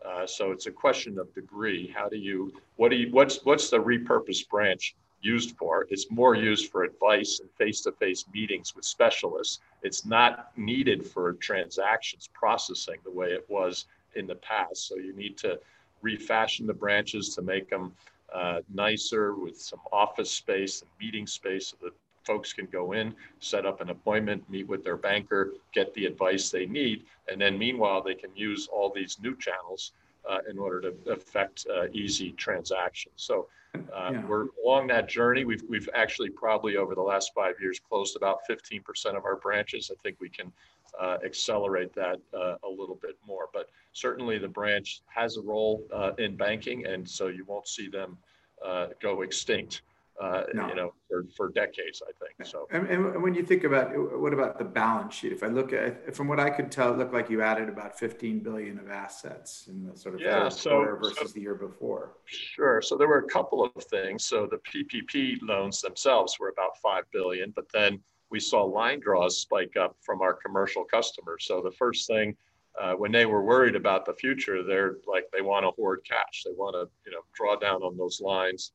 Uh, 0.06 0.26
so 0.26 0.52
it's 0.52 0.66
a 0.66 0.70
question 0.70 1.18
of 1.18 1.32
degree. 1.34 1.92
How 1.94 2.08
do 2.08 2.16
you, 2.16 2.52
what 2.76 2.90
do 2.90 2.96
you, 2.96 3.10
what's, 3.10 3.44
what's 3.44 3.68
the 3.68 3.78
repurposed 3.78 4.48
branch 4.48 4.94
used 5.20 5.56
for? 5.56 5.86
It's 5.90 6.10
more 6.10 6.36
used 6.36 6.70
for 6.70 6.84
advice 6.84 7.40
and 7.40 7.50
face-to-face 7.58 8.26
meetings 8.32 8.76
with 8.76 8.84
specialists. 8.84 9.58
It's 9.82 10.06
not 10.06 10.52
needed 10.56 11.04
for 11.04 11.32
transactions 11.34 12.28
processing 12.32 12.96
the 13.04 13.10
way 13.10 13.32
it 13.32 13.44
was 13.48 13.86
in 14.14 14.26
the 14.26 14.36
past. 14.36 14.86
So 14.88 14.96
you 14.96 15.12
need 15.14 15.36
to 15.38 15.58
refashion 16.00 16.66
the 16.66 16.74
branches 16.74 17.34
to 17.34 17.42
make 17.42 17.68
them 17.68 17.92
uh, 18.34 18.60
nicer 18.72 19.34
with 19.34 19.60
some 19.60 19.80
office 19.92 20.30
space 20.30 20.82
and 20.82 20.90
meeting 21.00 21.26
space 21.26 21.68
so 21.68 21.76
that 21.82 21.92
folks 22.24 22.52
can 22.52 22.66
go 22.66 22.92
in, 22.92 23.14
set 23.38 23.64
up 23.64 23.80
an 23.80 23.88
appointment, 23.88 24.48
meet 24.50 24.68
with 24.68 24.84
their 24.84 24.96
banker, 24.96 25.54
get 25.72 25.94
the 25.94 26.04
advice 26.04 26.50
they 26.50 26.66
need, 26.66 27.04
and 27.30 27.40
then 27.40 27.56
meanwhile 27.58 28.02
they 28.02 28.14
can 28.14 28.34
use 28.36 28.68
all 28.70 28.92
these 28.94 29.18
new 29.22 29.34
channels 29.36 29.92
uh, 30.28 30.38
in 30.50 30.58
order 30.58 30.80
to 30.80 31.10
affect 31.10 31.66
uh, 31.74 31.88
easy 31.92 32.32
transactions. 32.32 33.14
So 33.16 33.48
uh, 33.74 34.10
yeah. 34.12 34.26
we're 34.26 34.46
along 34.64 34.88
that 34.88 35.08
journey. 35.08 35.44
We've 35.44 35.62
we've 35.68 35.88
actually 35.94 36.30
probably 36.30 36.76
over 36.76 36.94
the 36.94 37.02
last 37.02 37.32
five 37.34 37.54
years 37.60 37.80
closed 37.80 38.16
about 38.16 38.40
15% 38.48 38.82
of 39.16 39.24
our 39.24 39.36
branches. 39.36 39.90
I 39.92 39.96
think 40.02 40.16
we 40.20 40.28
can 40.28 40.52
uh, 40.98 41.18
accelerate 41.24 41.94
that 41.94 42.18
uh, 42.34 42.56
a 42.64 42.68
little 42.68 42.98
bit 43.00 43.16
more, 43.26 43.48
but 43.52 43.70
certainly 43.92 44.38
the 44.38 44.48
branch 44.48 45.02
has 45.06 45.36
a 45.36 45.42
role 45.42 45.84
uh, 45.92 46.12
in 46.18 46.36
banking, 46.36 46.86
and 46.86 47.08
so 47.08 47.28
you 47.28 47.44
won't 47.44 47.68
see 47.68 47.88
them 47.88 48.16
uh, 48.64 48.88
go 49.00 49.22
extinct. 49.22 49.82
Uh, 50.20 50.42
no. 50.52 50.68
You 50.68 50.74
know, 50.74 50.94
for, 51.08 51.24
for 51.36 51.48
decades, 51.50 52.02
I 52.02 52.10
think. 52.18 52.48
So, 52.48 52.66
and, 52.72 52.88
and, 52.88 53.22
when 53.22 53.34
you 53.34 53.44
think 53.44 53.62
about 53.62 53.92
what 54.18 54.32
about 54.32 54.58
the 54.58 54.64
balance 54.64 55.14
sheet? 55.14 55.30
If 55.30 55.44
I 55.44 55.46
look 55.46 55.72
at, 55.72 56.12
from 56.14 56.26
what 56.26 56.40
I 56.40 56.50
could 56.50 56.72
tell, 56.72 56.92
it 56.92 56.98
looked 56.98 57.12
like 57.12 57.30
you 57.30 57.40
added 57.40 57.68
about 57.68 57.96
15 57.96 58.40
billion 58.40 58.80
of 58.80 58.90
assets 58.90 59.66
in 59.68 59.86
the 59.86 59.96
sort 59.96 60.16
of 60.16 60.20
yeah, 60.20 60.48
so, 60.48 60.70
quarter 60.70 60.96
versus 60.96 61.18
so, 61.18 61.34
the 61.34 61.40
year 61.40 61.54
before. 61.54 62.16
Sure. 62.24 62.82
So 62.82 62.96
there 62.96 63.06
were 63.06 63.18
a 63.18 63.28
couple 63.28 63.62
of 63.62 63.84
things. 63.84 64.24
So 64.24 64.48
the 64.50 64.58
PPP 64.58 65.38
loans 65.42 65.80
themselves 65.80 66.36
were 66.40 66.48
about 66.48 66.76
five 66.82 67.04
billion, 67.12 67.52
but 67.54 67.70
then 67.72 68.00
we 68.30 68.40
saw 68.40 68.64
line 68.64 68.98
draws 68.98 69.38
spike 69.38 69.76
up 69.76 69.96
from 70.00 70.20
our 70.20 70.34
commercial 70.34 70.82
customers. 70.82 71.44
So 71.46 71.62
the 71.62 71.70
first 71.70 72.08
thing 72.08 72.36
uh, 72.80 72.94
when 72.94 73.12
they 73.12 73.26
were 73.26 73.42
worried 73.42 73.76
about 73.76 74.04
the 74.04 74.14
future, 74.14 74.62
they're 74.64 74.96
like 75.06 75.24
they 75.32 75.42
want 75.42 75.64
to 75.64 75.70
hoard 75.70 76.00
cash. 76.04 76.42
They 76.44 76.52
want 76.52 76.74
to 76.74 76.88
you 77.06 77.12
know 77.12 77.22
draw 77.34 77.56
down 77.56 77.82
on 77.82 77.96
those 77.96 78.20
lines 78.20 78.72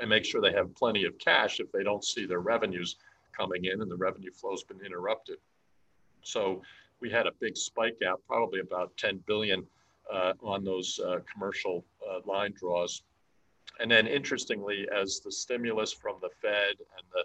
and 0.00 0.08
make 0.08 0.24
sure 0.24 0.40
they 0.40 0.52
have 0.52 0.74
plenty 0.74 1.04
of 1.04 1.18
cash 1.18 1.60
if 1.60 1.70
they 1.72 1.82
don't 1.82 2.04
see 2.04 2.26
their 2.26 2.40
revenues 2.40 2.96
coming 3.36 3.66
in 3.66 3.80
and 3.80 3.90
the 3.90 3.96
revenue 3.96 4.30
flow's 4.32 4.64
been 4.64 4.80
interrupted. 4.84 5.36
So 6.22 6.62
we 7.00 7.10
had 7.10 7.26
a 7.26 7.32
big 7.40 7.56
spike 7.56 7.98
out, 8.06 8.20
probably 8.26 8.60
about 8.60 8.96
10 8.96 9.22
billion 9.26 9.66
uh, 10.12 10.32
on 10.42 10.64
those 10.64 10.98
uh, 11.04 11.18
commercial 11.32 11.84
uh, 12.08 12.20
line 12.26 12.52
draws. 12.58 13.02
And 13.78 13.90
then 13.90 14.06
interestingly, 14.06 14.88
as 14.94 15.20
the 15.20 15.32
stimulus 15.32 15.92
from 15.92 16.16
the 16.20 16.28
Fed 16.42 16.76
and 16.78 17.06
the 17.12 17.24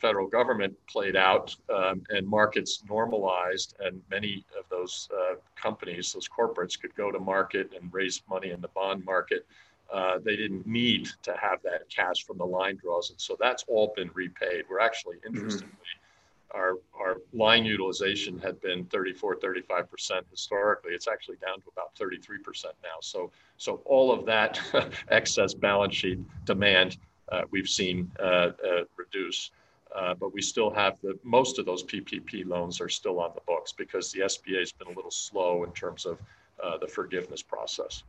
federal 0.00 0.26
government 0.26 0.74
played 0.86 1.16
out 1.16 1.54
um, 1.72 2.02
and 2.10 2.26
markets 2.26 2.82
normalized, 2.88 3.74
and 3.80 4.02
many 4.10 4.44
of 4.58 4.64
those 4.70 5.08
uh, 5.16 5.34
companies, 5.56 6.12
those 6.12 6.28
corporates, 6.28 6.78
could 6.78 6.94
go 6.94 7.10
to 7.10 7.18
market 7.18 7.72
and 7.78 7.92
raise 7.92 8.22
money 8.28 8.50
in 8.50 8.60
the 8.60 8.68
bond 8.68 9.04
market. 9.04 9.46
Uh, 9.92 10.18
they 10.24 10.36
didn't 10.36 10.66
need 10.66 11.08
to 11.22 11.34
have 11.36 11.60
that 11.62 11.88
cash 11.90 12.24
from 12.24 12.38
the 12.38 12.46
line 12.46 12.78
draws, 12.82 13.10
and 13.10 13.20
so 13.20 13.36
that's 13.38 13.64
all 13.68 13.92
been 13.94 14.10
repaid. 14.14 14.64
We're 14.70 14.80
actually, 14.80 15.16
mm-hmm. 15.16 15.36
interestingly, 15.36 15.74
mm-hmm. 15.74 16.58
our 16.58 16.78
our 16.98 17.16
line 17.34 17.64
utilization 17.64 18.38
had 18.38 18.60
been 18.60 18.86
34, 18.86 19.36
35 19.36 19.90
percent 19.90 20.26
historically. 20.30 20.92
It's 20.92 21.08
actually 21.08 21.36
down 21.36 21.60
to 21.60 21.66
about 21.70 21.94
33 21.96 22.38
percent 22.38 22.74
now. 22.82 22.96
So 23.00 23.30
so 23.58 23.82
all 23.84 24.10
of 24.10 24.24
that 24.26 24.58
excess 25.10 25.52
balance 25.52 25.94
sheet 25.94 26.20
demand 26.46 26.96
uh, 27.32 27.42
we've 27.50 27.68
seen 27.68 28.10
uh, 28.20 28.22
uh, 28.22 28.84
reduce. 28.96 29.50
Uh, 29.94 30.14
but 30.14 30.32
we 30.32 30.40
still 30.40 30.70
have 30.70 30.98
the 31.02 31.18
most 31.22 31.58
of 31.58 31.66
those 31.66 31.82
PPP 31.84 32.46
loans 32.46 32.80
are 32.80 32.88
still 32.88 33.20
on 33.20 33.32
the 33.34 33.42
books 33.46 33.72
because 33.72 34.10
the 34.10 34.20
SBA 34.20 34.60
has 34.60 34.72
been 34.72 34.88
a 34.88 34.92
little 34.92 35.10
slow 35.10 35.64
in 35.64 35.72
terms 35.72 36.06
of 36.06 36.18
uh, 36.62 36.78
the 36.78 36.86
forgiveness 36.86 37.42
process. 37.42 38.04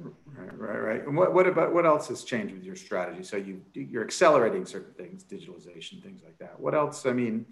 Right, 0.00 0.58
right, 0.58 0.78
right. 0.78 1.06
And 1.06 1.16
what, 1.16 1.34
what 1.34 1.46
about 1.46 1.74
what 1.74 1.84
else 1.84 2.08
has 2.08 2.22
changed 2.22 2.54
with 2.54 2.62
your 2.62 2.76
strategy? 2.76 3.22
So 3.22 3.36
you 3.36 3.60
you're 3.74 4.04
accelerating 4.04 4.64
certain 4.64 4.92
things, 4.94 5.24
digitalization, 5.24 6.02
things 6.02 6.22
like 6.24 6.38
that. 6.38 6.58
What 6.58 6.74
else? 6.74 7.04
I 7.04 7.12
mean, 7.12 7.46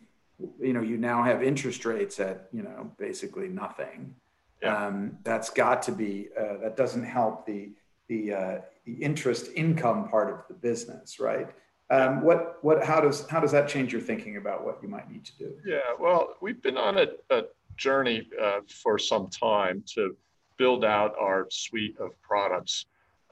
you 0.61 0.73
know, 0.73 0.81
you 0.83 0.97
now 0.97 1.25
have 1.25 1.43
interest 1.43 1.85
rates 1.85 2.21
at 2.21 2.49
you 2.53 2.63
know 2.63 2.93
basically 2.99 3.49
nothing. 3.49 4.15
Yeah. 4.63 4.87
Um, 4.87 5.19
that's 5.25 5.51
got 5.51 5.83
to 5.83 5.93
be 5.93 6.29
uh, 6.39 6.59
that 6.63 6.77
doesn't 6.77 7.05
help 7.05 7.47
the 7.47 7.71
the 8.09 8.33
uh, 8.33 8.59
the 8.85 8.95
interest 8.95 9.49
income 9.57 10.09
part 10.09 10.31
of 10.33 10.41
the 10.49 10.55
business, 10.55 11.19
right? 11.19 11.49
Um, 11.91 12.23
what 12.23 12.59
what 12.63 12.85
how 12.85 13.01
does 13.01 13.29
how 13.29 13.41
does 13.41 13.53
that 13.53 13.69
change 13.69 13.93
your 13.93 14.03
thinking 14.03 14.37
about 14.37 14.65
what 14.65 14.79
you 14.83 14.89
might 14.89 15.11
need 15.11 15.25
to 15.25 15.37
do? 15.39 15.55
Yeah, 15.65 15.79
well, 15.99 16.37
we've 16.41 16.63
been 16.63 16.77
on 16.77 16.99
a, 16.99 17.07
a 17.31 17.43
journey 17.77 18.29
uh, 18.41 18.61
for 18.69 18.99
some 18.99 19.29
time 19.29 19.83
to 19.95 20.17
build 20.57 20.85
out 20.85 21.15
our 21.19 21.47
suite 21.51 21.97
of 21.99 22.11
products, 22.23 22.87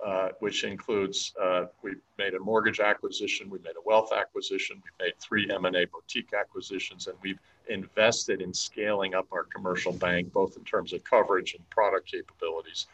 uh, 0.05 0.29
which 0.41 0.65
includes 0.65 1.33
uh, 1.43 1.65
we 1.83 1.95
made 2.19 2.35
a 2.35 2.41
mortgage 2.41 2.81
acquisition, 2.81 3.49
we 3.49 3.59
made 3.61 3.77
a 3.77 3.87
wealth 3.87 4.13
acquisition, 4.13 4.83
we 4.85 5.07
made 5.07 5.15
three 5.19 5.49
M&A 5.51 5.87
boutique 5.87 6.33
acquisitions, 6.35 7.07
and 7.07 7.17
we've 7.23 7.39
invested 7.69 8.43
in 8.43 8.53
scaling 8.53 9.15
up 9.15 9.27
our 9.33 9.45
commercial 9.45 9.93
bank, 9.93 10.33
both 10.33 10.57
in 10.57 10.65
terms 10.65 10.93
of 10.93 11.03
coverage 11.05 11.55
and 11.55 11.69
product 11.71 12.11
capabilities. 12.11 12.87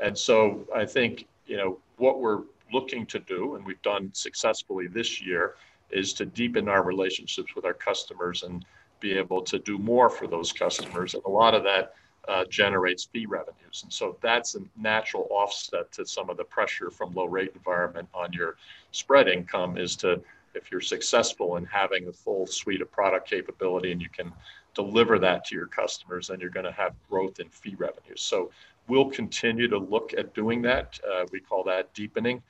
And 0.00 0.16
so 0.16 0.66
I 0.74 0.84
think 0.84 1.26
you 1.46 1.56
know 1.56 1.78
what 1.96 2.20
we're 2.20 2.42
looking 2.72 3.06
to 3.06 3.18
do, 3.20 3.56
and 3.56 3.64
we've 3.64 3.82
done 3.82 4.10
successfully 4.12 4.86
this 4.86 5.20
year, 5.20 5.54
is 5.90 6.12
to 6.14 6.26
deepen 6.26 6.68
our 6.68 6.82
relationships 6.82 7.54
with 7.54 7.64
our 7.64 7.74
customers 7.74 8.42
and 8.42 8.64
be 9.00 9.12
able 9.12 9.42
to 9.42 9.58
do 9.58 9.78
more 9.78 10.08
for 10.08 10.26
those 10.26 10.52
customers. 10.52 11.14
And 11.14 11.22
a 11.24 11.30
lot 11.30 11.54
of 11.54 11.62
that 11.64 11.94
uh, 12.28 12.44
generates 12.46 13.04
fee 13.04 13.26
revenues. 13.26 13.82
And 13.82 13.92
so 13.92 14.16
that's 14.22 14.54
a 14.54 14.60
natural 14.76 15.28
offset 15.30 15.92
to 15.92 16.06
some 16.06 16.30
of 16.30 16.36
the 16.36 16.44
pressure 16.44 16.90
from 16.90 17.12
low 17.12 17.26
rate 17.26 17.52
environment 17.54 18.08
on 18.14 18.32
your 18.32 18.56
spread 18.92 19.28
income 19.28 19.76
is 19.76 19.96
to, 19.96 20.20
if 20.54 20.70
you're 20.70 20.80
successful 20.80 21.56
in 21.56 21.64
having 21.64 22.08
a 22.08 22.12
full 22.12 22.46
suite 22.46 22.80
of 22.80 22.90
product 22.90 23.28
capability 23.28 23.92
and 23.92 24.00
you 24.00 24.08
can 24.08 24.32
deliver 24.74 25.18
that 25.18 25.44
to 25.46 25.54
your 25.54 25.66
customers, 25.66 26.28
then 26.28 26.40
you're 26.40 26.50
going 26.50 26.66
to 26.66 26.72
have 26.72 26.94
growth 27.08 27.40
in 27.40 27.48
fee 27.48 27.76
revenues. 27.76 28.22
So 28.22 28.50
we'll 28.88 29.10
continue 29.10 29.68
to 29.68 29.78
look 29.78 30.14
at 30.16 30.34
doing 30.34 30.62
that. 30.62 30.98
Uh, 31.08 31.24
we 31.32 31.40
call 31.40 31.62
that 31.64 31.92
deepening. 31.94 32.42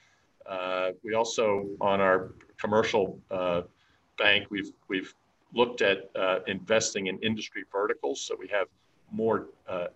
Uh, 0.46 0.90
we 1.02 1.14
also, 1.14 1.66
on 1.80 2.00
our 2.00 2.32
commercial 2.58 3.18
uh, 3.30 3.62
bank, 4.18 4.46
we've 4.50 4.72
we've 4.88 5.14
looked 5.54 5.82
at 5.82 6.10
uh, 6.16 6.40
investing 6.46 7.06
in 7.06 7.18
industry 7.20 7.64
verticals, 7.70 8.20
so 8.20 8.36
we 8.38 8.48
have 8.48 8.66
more 9.10 9.46
uh, 9.68 9.86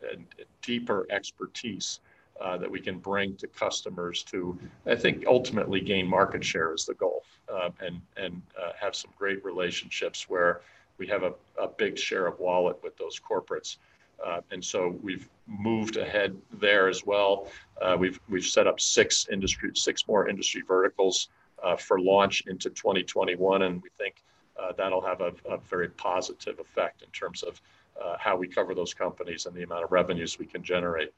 deeper 0.63 1.07
expertise 1.11 2.01
uh, 2.41 2.57
that 2.57 2.71
we 2.71 2.81
can 2.81 2.99
bring 2.99 3.35
to 3.37 3.47
customers 3.49 4.23
to, 4.23 4.59
I 4.87 4.95
think, 4.95 5.25
ultimately 5.27 5.81
gain 5.81 6.07
market 6.07 6.45
share 6.45 6.73
is 6.73 6.85
the 6.85 6.95
goal, 6.95 7.25
um, 7.53 7.73
and 7.81 8.01
and 8.17 8.43
have 8.81 8.95
some 8.95 9.11
great 9.19 9.45
relationships 9.45 10.29
where 10.29 10.61
we 10.99 11.07
have 11.07 11.23
a, 11.23 11.33
a 11.61 11.69
big 11.69 11.99
share 11.99 12.27
of 12.27 12.39
wallet 12.39 12.77
with 12.83 12.97
those 12.97 13.19
corporates. 13.19 13.79
Uh, 14.25 14.41
and 14.51 14.65
so 14.65 14.99
we've 15.03 15.29
moved 15.47 15.97
ahead 15.97 16.37
there 16.53 16.89
as 16.89 17.07
well. 17.07 17.49
Uh, 17.81 17.97
we've 17.99 18.21
we've 18.29 18.45
set 18.45 18.67
up 18.67 18.81
six 18.81 19.29
industry, 19.31 19.71
six 19.75 20.07
more 20.09 20.29
industry 20.29 20.63
verticals 20.67 21.29
uh, 21.63 21.77
for 21.77 22.01
launch 22.01 22.43
into 22.47 22.69
2021, 22.71 23.63
and 23.63 23.83
we 23.83 23.89
think 23.97 24.23
uh, 24.61 24.73
that'll 24.77 25.01
have 25.01 25.21
a, 25.21 25.33
a, 25.49 25.57
very 25.59 25.89
positive 25.89 26.59
effect 26.59 27.03
in 27.03 27.09
terms 27.11 27.45
of 27.45 27.61
uh, 28.03 28.17
how 28.19 28.37
we 28.37 28.49
cover 28.49 28.75
those 28.75 28.95
companies 28.95 29.47
and 29.47 29.55
the 29.55 29.63
amount 29.63 29.85
of 29.85 29.93
revenues 29.93 30.39
we 30.39 30.47
can 30.47 30.63
generate. 30.63 31.13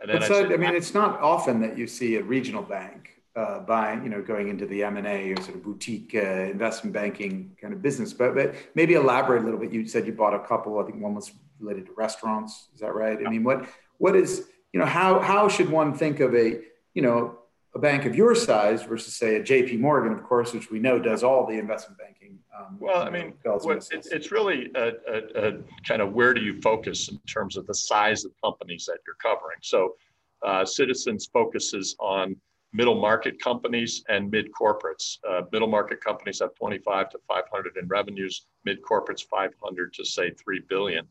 And 0.00 0.10
then 0.10 0.22
so, 0.22 0.44
I, 0.44 0.54
I 0.54 0.56
mean, 0.56 0.74
it's 0.74 0.94
not 0.94 1.20
often 1.20 1.60
that 1.60 1.78
you 1.78 1.86
see 1.86 2.16
a 2.16 2.22
regional 2.22 2.62
bank 2.62 3.22
uh, 3.36 3.60
buying, 3.60 4.02
you 4.02 4.10
know, 4.10 4.20
going 4.20 4.48
into 4.48 4.66
the 4.66 4.82
M 4.82 4.96
and 4.96 5.06
A 5.06 5.32
or 5.32 5.36
sort 5.36 5.56
of 5.56 5.62
boutique 5.62 6.14
uh, 6.14 6.18
investment 6.20 6.92
banking 6.92 7.56
kind 7.60 7.72
of 7.72 7.80
business. 7.80 8.12
But, 8.12 8.34
but 8.34 8.54
maybe 8.74 8.94
elaborate 8.94 9.42
a 9.42 9.44
little 9.44 9.60
bit. 9.60 9.72
You 9.72 9.86
said 9.86 10.06
you 10.06 10.12
bought 10.12 10.34
a 10.34 10.40
couple. 10.40 10.78
I 10.78 10.84
think 10.84 11.00
one 11.00 11.14
was 11.14 11.32
related 11.60 11.86
to 11.86 11.92
restaurants. 11.92 12.68
Is 12.74 12.80
that 12.80 12.94
right? 12.94 13.18
I 13.24 13.30
mean, 13.30 13.44
what 13.44 13.66
what 13.98 14.16
is 14.16 14.48
you 14.72 14.80
know 14.80 14.86
how 14.86 15.20
how 15.20 15.48
should 15.48 15.70
one 15.70 15.94
think 15.94 16.20
of 16.20 16.34
a 16.34 16.60
you 16.94 17.02
know 17.02 17.38
a 17.74 17.78
bank 17.78 18.04
of 18.04 18.14
your 18.14 18.34
size 18.34 18.82
versus 18.82 19.14
say 19.14 19.36
a 19.36 19.42
J.P. 19.42 19.78
Morgan, 19.78 20.12
of 20.12 20.22
course, 20.22 20.52
which 20.52 20.70
we 20.70 20.78
know 20.78 20.98
does 20.98 21.22
all 21.22 21.46
the 21.46 21.58
investment 21.58 21.98
banking. 21.98 22.38
Um, 22.56 22.76
well, 22.78 23.02
I 23.02 23.08
mean, 23.08 23.32
what, 23.44 23.88
it, 23.90 24.06
it's 24.10 24.30
really 24.30 24.70
a, 24.74 24.92
a, 25.08 25.48
a, 25.48 25.52
kind 25.86 26.02
of 26.02 26.12
where 26.12 26.34
do 26.34 26.42
you 26.42 26.60
focus 26.60 27.08
in 27.08 27.18
terms 27.20 27.56
of 27.56 27.66
the 27.66 27.74
size 27.74 28.24
of 28.26 28.32
companies 28.44 28.84
that 28.86 28.98
you're 29.06 29.16
covering. 29.16 29.56
So, 29.62 29.94
uh, 30.42 30.64
Citizens 30.64 31.30
focuses 31.32 31.96
on 31.98 32.36
middle 32.74 33.00
market 33.00 33.40
companies 33.40 34.04
and 34.08 34.30
mid 34.30 34.48
corporates. 34.52 35.18
Uh, 35.28 35.42
middle 35.50 35.68
market 35.68 36.02
companies 36.02 36.40
have 36.40 36.54
25 36.56 37.10
to 37.10 37.18
500 37.26 37.76
in 37.78 37.86
revenues, 37.88 38.46
mid 38.64 38.82
corporates 38.82 39.22
500 39.30 39.94
to 39.94 40.04
say 40.04 40.30
3 40.30 40.60
billion. 40.68 41.06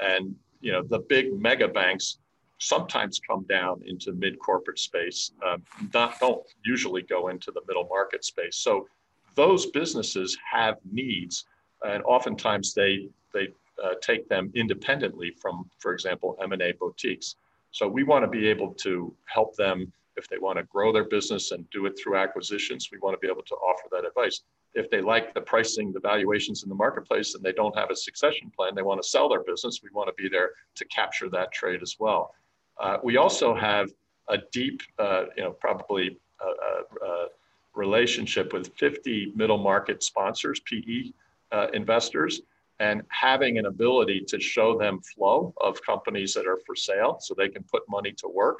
And 0.00 0.34
you 0.60 0.72
know 0.72 0.82
the 0.82 1.00
big 1.00 1.38
mega 1.38 1.68
banks 1.68 2.18
sometimes 2.60 3.20
come 3.26 3.44
down 3.48 3.82
into 3.86 4.12
mid 4.12 4.38
corporate 4.38 4.78
space, 4.78 5.32
um, 5.46 5.62
not, 5.92 6.18
don't 6.20 6.42
usually 6.64 7.02
go 7.02 7.28
into 7.28 7.50
the 7.50 7.62
middle 7.66 7.88
market 7.88 8.24
space. 8.24 8.56
So 8.56 8.86
those 9.34 9.66
businesses 9.66 10.36
have 10.50 10.76
needs, 10.90 11.46
and 11.82 12.02
oftentimes 12.04 12.74
they 12.74 13.08
they 13.32 13.48
uh, 13.82 13.94
take 14.02 14.28
them 14.28 14.50
independently 14.54 15.30
from, 15.40 15.68
for 15.78 15.92
example, 15.92 16.36
M&A 16.42 16.72
boutiques. 16.72 17.36
So 17.70 17.88
we 17.88 18.02
want 18.02 18.24
to 18.24 18.28
be 18.28 18.46
able 18.48 18.74
to 18.74 19.14
help 19.26 19.56
them 19.56 19.90
if 20.16 20.28
they 20.28 20.36
want 20.36 20.58
to 20.58 20.64
grow 20.64 20.92
their 20.92 21.04
business 21.04 21.52
and 21.52 21.68
do 21.70 21.86
it 21.86 21.98
through 21.98 22.16
acquisitions. 22.18 22.90
We 22.92 22.98
want 22.98 23.14
to 23.14 23.24
be 23.24 23.30
able 23.30 23.44
to 23.44 23.54
offer 23.54 23.88
that 23.92 24.04
advice 24.04 24.42
if 24.74 24.88
they 24.90 25.00
like 25.00 25.34
the 25.34 25.40
pricing, 25.40 25.92
the 25.92 26.00
valuations 26.00 26.62
in 26.62 26.68
the 26.68 26.74
marketplace, 26.74 27.34
and 27.34 27.42
they 27.42 27.52
don't 27.52 27.76
have 27.76 27.90
a 27.90 27.96
succession 27.96 28.52
plan, 28.54 28.74
they 28.74 28.82
want 28.82 29.02
to 29.02 29.08
sell 29.08 29.28
their 29.28 29.42
business. 29.42 29.80
We 29.82 29.90
want 29.92 30.08
to 30.08 30.22
be 30.22 30.28
there 30.28 30.50
to 30.76 30.84
capture 30.86 31.28
that 31.30 31.52
trade 31.52 31.82
as 31.82 31.96
well. 31.98 32.34
Uh, 32.80 32.98
we 33.02 33.16
also 33.16 33.54
have 33.54 33.90
a 34.28 34.38
deep, 34.52 34.82
uh, 34.98 35.24
you 35.36 35.42
know, 35.42 35.52
probably 35.52 36.18
a, 36.40 36.46
a, 36.46 37.06
a, 37.06 37.26
relationship 37.74 38.52
with 38.52 38.74
50 38.76 39.32
middle 39.36 39.56
market 39.56 40.02
sponsors, 40.02 40.60
PE 40.60 41.12
uh, 41.52 41.68
investors, 41.72 42.40
and 42.80 43.02
having 43.08 43.58
an 43.58 43.66
ability 43.66 44.24
to 44.26 44.40
show 44.40 44.76
them 44.76 45.00
flow 45.00 45.54
of 45.60 45.80
companies 45.82 46.34
that 46.34 46.46
are 46.46 46.58
for 46.66 46.74
sale 46.74 47.18
so 47.20 47.32
they 47.32 47.48
can 47.48 47.62
put 47.62 47.82
money 47.88 48.12
to 48.12 48.26
work 48.26 48.58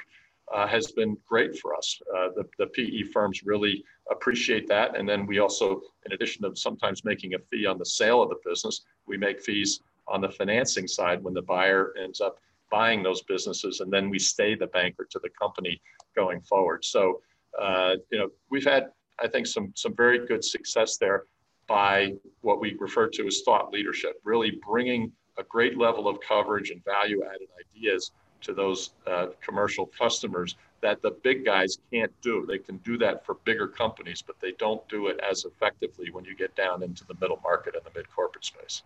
uh, 0.53 0.67
has 0.67 0.91
been 0.91 1.17
great 1.27 1.57
for 1.57 1.75
us. 1.75 1.99
Uh, 2.15 2.29
the, 2.35 2.45
the 2.57 2.67
PE 2.67 3.03
firms 3.11 3.43
really 3.43 3.83
appreciate 4.09 4.67
that. 4.67 4.97
And 4.97 5.07
then 5.07 5.25
we 5.25 5.39
also, 5.39 5.81
in 6.05 6.13
addition 6.13 6.43
to 6.43 6.55
sometimes 6.55 7.03
making 7.03 7.33
a 7.33 7.39
fee 7.39 7.65
on 7.65 7.77
the 7.77 7.85
sale 7.85 8.21
of 8.21 8.29
the 8.29 8.39
business, 8.45 8.81
we 9.07 9.17
make 9.17 9.41
fees 9.41 9.81
on 10.07 10.21
the 10.21 10.29
financing 10.29 10.87
side 10.87 11.23
when 11.23 11.33
the 11.33 11.41
buyer 11.41 11.93
ends 12.01 12.21
up 12.21 12.39
buying 12.71 13.03
those 13.03 13.21
businesses. 13.23 13.81
And 13.81 13.91
then 13.91 14.09
we 14.09 14.17
stay 14.17 14.55
the 14.55 14.67
banker 14.67 15.07
to 15.11 15.19
the 15.19 15.29
company 15.29 15.81
going 16.15 16.41
forward. 16.41 16.83
So, 16.85 17.21
uh, 17.59 17.95
you 18.11 18.17
know, 18.17 18.29
we've 18.49 18.65
had, 18.65 18.91
I 19.19 19.27
think, 19.27 19.45
some, 19.45 19.71
some 19.75 19.95
very 19.95 20.25
good 20.25 20.43
success 20.43 20.97
there 20.97 21.25
by 21.67 22.13
what 22.41 22.59
we 22.59 22.75
refer 22.79 23.07
to 23.07 23.27
as 23.27 23.41
thought 23.45 23.71
leadership, 23.71 24.19
really 24.23 24.59
bringing 24.67 25.11
a 25.37 25.43
great 25.43 25.77
level 25.77 26.07
of 26.07 26.19
coverage 26.21 26.71
and 26.71 26.83
value 26.83 27.21
added 27.23 27.47
ideas 27.59 28.11
to 28.41 28.53
those 28.53 28.91
uh, 29.07 29.27
commercial 29.41 29.85
customers 29.85 30.55
that 30.81 31.01
the 31.01 31.11
big 31.23 31.45
guys 31.45 31.77
can't 31.91 32.11
do. 32.21 32.45
They 32.47 32.57
can 32.57 32.77
do 32.77 32.97
that 32.97 33.25
for 33.25 33.35
bigger 33.45 33.67
companies, 33.67 34.21
but 34.21 34.35
they 34.41 34.53
don't 34.53 34.87
do 34.89 35.07
it 35.07 35.19
as 35.19 35.45
effectively 35.45 36.09
when 36.11 36.25
you 36.25 36.35
get 36.35 36.55
down 36.55 36.81
into 36.83 37.05
the 37.05 37.13
middle 37.21 37.39
market 37.43 37.75
and 37.75 37.83
the 37.85 37.91
mid 37.95 38.09
corporate 38.13 38.45
space. 38.45 38.81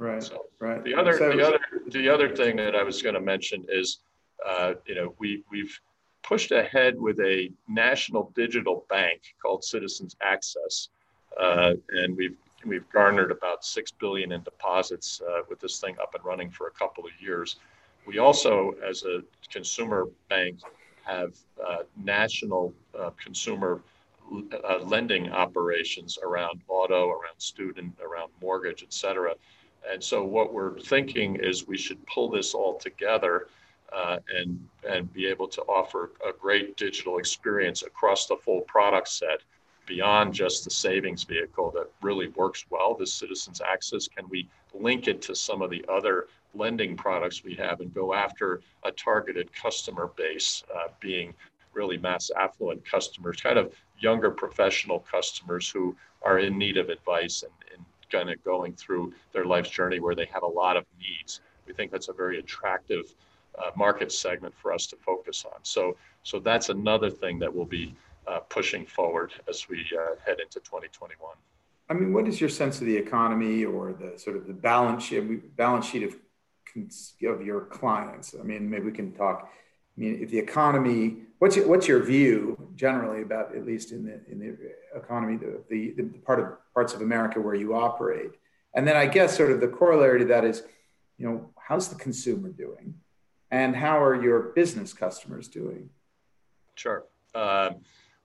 Right. 0.00 0.22
So 0.22 0.46
right. 0.60 0.82
The 0.82 0.94
other, 0.94 1.18
so, 1.18 1.30
the 1.30 1.46
other, 1.46 1.60
the 1.88 2.08
other 2.08 2.34
thing 2.34 2.56
that 2.56 2.74
I 2.74 2.82
was 2.82 3.02
going 3.02 3.14
to 3.16 3.20
mention 3.20 3.66
is, 3.68 3.98
uh, 4.48 4.72
you 4.86 4.94
know, 4.94 5.14
we 5.18 5.44
we've 5.50 5.78
pushed 6.22 6.52
ahead 6.52 6.98
with 6.98 7.20
a 7.20 7.50
national 7.68 8.32
digital 8.34 8.86
bank 8.88 9.20
called 9.42 9.62
Citizens 9.62 10.16
Access, 10.22 10.88
uh, 11.38 11.74
and 11.90 12.16
we've 12.16 12.38
we've 12.64 12.88
garnered 12.90 13.30
about 13.30 13.62
six 13.62 13.90
billion 13.90 14.32
in 14.32 14.42
deposits 14.42 15.20
uh, 15.20 15.42
with 15.50 15.60
this 15.60 15.78
thing 15.80 15.94
up 16.00 16.14
and 16.14 16.24
running 16.24 16.50
for 16.50 16.68
a 16.68 16.70
couple 16.70 17.04
of 17.04 17.10
years. 17.20 17.56
We 18.06 18.16
also, 18.16 18.72
as 18.82 19.04
a 19.04 19.20
consumer 19.52 20.08
bank, 20.30 20.60
have 21.04 21.34
uh, 21.62 21.82
national 22.02 22.72
uh, 22.98 23.10
consumer 23.22 23.82
uh, 24.64 24.78
lending 24.78 25.30
operations 25.30 26.18
around 26.22 26.62
auto, 26.68 27.10
around 27.10 27.36
student, 27.36 27.92
around 28.02 28.30
mortgage, 28.40 28.82
et 28.82 28.94
cetera. 28.94 29.34
And 29.88 30.02
so 30.02 30.24
what 30.24 30.52
we're 30.52 30.78
thinking 30.80 31.36
is 31.36 31.66
we 31.66 31.78
should 31.78 32.04
pull 32.06 32.30
this 32.30 32.54
all 32.54 32.78
together 32.78 33.48
uh, 33.92 34.18
and 34.36 34.68
and 34.88 35.12
be 35.12 35.26
able 35.26 35.48
to 35.48 35.62
offer 35.62 36.12
a 36.26 36.32
great 36.32 36.76
digital 36.76 37.18
experience 37.18 37.82
across 37.82 38.26
the 38.26 38.36
full 38.36 38.60
product 38.62 39.08
set 39.08 39.40
beyond 39.86 40.32
just 40.32 40.62
the 40.64 40.70
savings 40.70 41.24
vehicle 41.24 41.72
that 41.72 41.90
really 42.00 42.28
works 42.28 42.64
well 42.70 42.94
the 42.94 43.06
citizens 43.06 43.60
access. 43.60 44.06
Can 44.06 44.28
we 44.28 44.48
link 44.72 45.08
it 45.08 45.20
to 45.22 45.34
some 45.34 45.62
of 45.62 45.70
the 45.70 45.84
other 45.88 46.28
lending 46.54 46.96
products 46.96 47.42
we 47.42 47.54
have 47.54 47.80
and 47.80 47.92
go 47.92 48.14
after 48.14 48.60
a 48.84 48.92
targeted 48.92 49.52
customer 49.52 50.10
base 50.16 50.62
uh, 50.74 50.88
being 51.00 51.34
really 51.72 51.96
mass 51.96 52.30
affluent 52.38 52.84
customers 52.84 53.40
kind 53.40 53.58
of 53.58 53.72
younger 53.98 54.30
professional 54.30 55.00
customers 55.00 55.68
who 55.68 55.96
are 56.22 56.38
in 56.38 56.58
need 56.58 56.76
of 56.76 56.88
advice 56.88 57.42
and, 57.42 57.52
and 57.74 57.84
kind 58.10 58.30
of 58.30 58.42
going 58.44 58.74
through 58.74 59.12
their 59.32 59.44
life's 59.44 59.70
journey 59.70 60.00
where 60.00 60.14
they 60.14 60.26
have 60.26 60.42
a 60.42 60.46
lot 60.46 60.76
of 60.76 60.84
needs 60.98 61.40
we 61.70 61.74
think 61.74 61.92
that's 61.92 62.08
a 62.08 62.12
very 62.12 62.40
attractive 62.40 63.14
uh, 63.56 63.70
market 63.76 64.10
segment 64.10 64.52
for 64.56 64.72
us 64.72 64.88
to 64.88 64.96
focus 64.96 65.44
on. 65.44 65.60
So, 65.62 65.96
so 66.24 66.40
that's 66.40 66.68
another 66.68 67.10
thing 67.10 67.38
that 67.38 67.54
we'll 67.54 67.64
be 67.64 67.94
uh, 68.26 68.40
pushing 68.40 68.84
forward 68.84 69.32
as 69.48 69.68
we 69.68 69.78
uh, 69.96 70.16
head 70.26 70.40
into 70.40 70.58
2021. 70.58 71.30
I 71.88 71.94
mean, 71.94 72.12
what 72.12 72.26
is 72.26 72.40
your 72.40 72.50
sense 72.50 72.80
of 72.80 72.86
the 72.86 72.96
economy 72.96 73.64
or 73.64 73.92
the 73.92 74.18
sort 74.18 74.36
of 74.36 74.48
the 74.48 74.52
balance 74.52 75.04
sheet, 75.04 75.56
balance 75.56 75.86
sheet 75.86 76.02
of, 76.02 76.16
of 77.24 77.46
your 77.46 77.62
clients? 77.66 78.34
I 78.38 78.42
mean, 78.42 78.68
maybe 78.68 78.86
we 78.86 78.92
can 78.92 79.12
talk. 79.12 79.48
I 80.00 80.02
mean, 80.02 80.22
if 80.22 80.30
the 80.30 80.38
economy, 80.38 81.18
what's 81.40 81.56
your, 81.56 81.68
what's 81.68 81.86
your 81.86 82.02
view 82.02 82.70
generally 82.74 83.20
about 83.20 83.54
at 83.54 83.66
least 83.66 83.92
in 83.92 84.04
the 84.04 84.20
in 84.30 84.38
the 84.38 84.98
economy, 84.98 85.36
the, 85.36 85.62
the, 85.68 85.90
the 85.90 86.04
part 86.20 86.40
of 86.40 86.46
parts 86.72 86.94
of 86.94 87.02
America 87.02 87.40
where 87.40 87.54
you 87.54 87.74
operate, 87.74 88.30
and 88.74 88.88
then 88.88 88.96
I 88.96 89.06
guess 89.06 89.36
sort 89.36 89.52
of 89.52 89.60
the 89.60 89.68
corollary 89.68 90.20
to 90.20 90.24
that 90.26 90.44
is, 90.44 90.62
you 91.18 91.28
know, 91.28 91.50
how's 91.58 91.88
the 91.88 91.96
consumer 91.96 92.48
doing? 92.48 92.94
and 93.50 93.74
how 93.74 94.02
are 94.02 94.20
your 94.20 94.40
business 94.54 94.92
customers 94.92 95.48
doing? 95.48 95.90
Sure. 96.74 97.04
Um, 97.34 97.76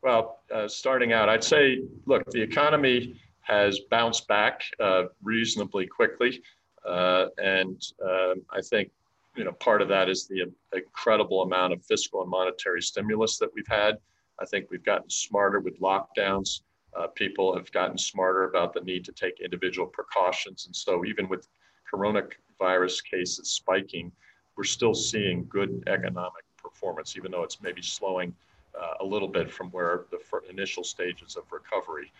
well, 0.01 0.41
uh, 0.53 0.67
starting 0.67 1.13
out, 1.13 1.29
I'd 1.29 1.43
say, 1.43 1.81
look, 2.05 2.29
the 2.31 2.41
economy 2.41 3.19
has 3.41 3.79
bounced 3.91 4.27
back 4.27 4.61
uh, 4.79 5.05
reasonably 5.23 5.87
quickly, 5.87 6.41
uh, 6.87 7.27
and 7.37 7.81
um, 8.03 8.41
I 8.51 8.61
think 8.61 8.91
you 9.35 9.43
know 9.43 9.51
part 9.53 9.81
of 9.81 9.87
that 9.89 10.09
is 10.09 10.27
the 10.27 10.51
incredible 10.73 11.43
amount 11.43 11.73
of 11.73 11.83
fiscal 11.83 12.21
and 12.21 12.29
monetary 12.29 12.81
stimulus 12.81 13.37
that 13.37 13.49
we've 13.53 13.67
had. 13.67 13.97
I 14.39 14.45
think 14.45 14.69
we've 14.69 14.83
gotten 14.83 15.09
smarter 15.09 15.59
with 15.59 15.79
lockdowns. 15.79 16.61
Uh, 16.97 17.07
people 17.07 17.55
have 17.55 17.71
gotten 17.71 17.97
smarter 17.97 18.45
about 18.45 18.73
the 18.73 18.81
need 18.81 19.03
to 19.05 19.11
take 19.11 19.39
individual 19.41 19.87
precautions, 19.87 20.65
and 20.65 20.75
so 20.75 21.05
even 21.05 21.27
with 21.27 21.47
coronavirus 21.91 23.03
cases 23.03 23.51
spiking, 23.51 24.11
we're 24.55 24.63
still 24.63 24.93
seeing 24.93 25.45
good 25.49 25.83
economic 25.87 26.43
performance, 26.57 27.15
even 27.17 27.31
though 27.31 27.43
it's 27.43 27.61
maybe 27.61 27.81
slowing 27.81 28.33
uh, 28.79 28.93
a 29.01 29.05
little 29.05 29.27
bit 29.27 29.51
from 29.51 29.69
where 29.71 30.05
the 30.11 30.19
initial 30.49 30.83
stages 30.83 31.35
of 31.35 31.43
recovery. 31.51 32.11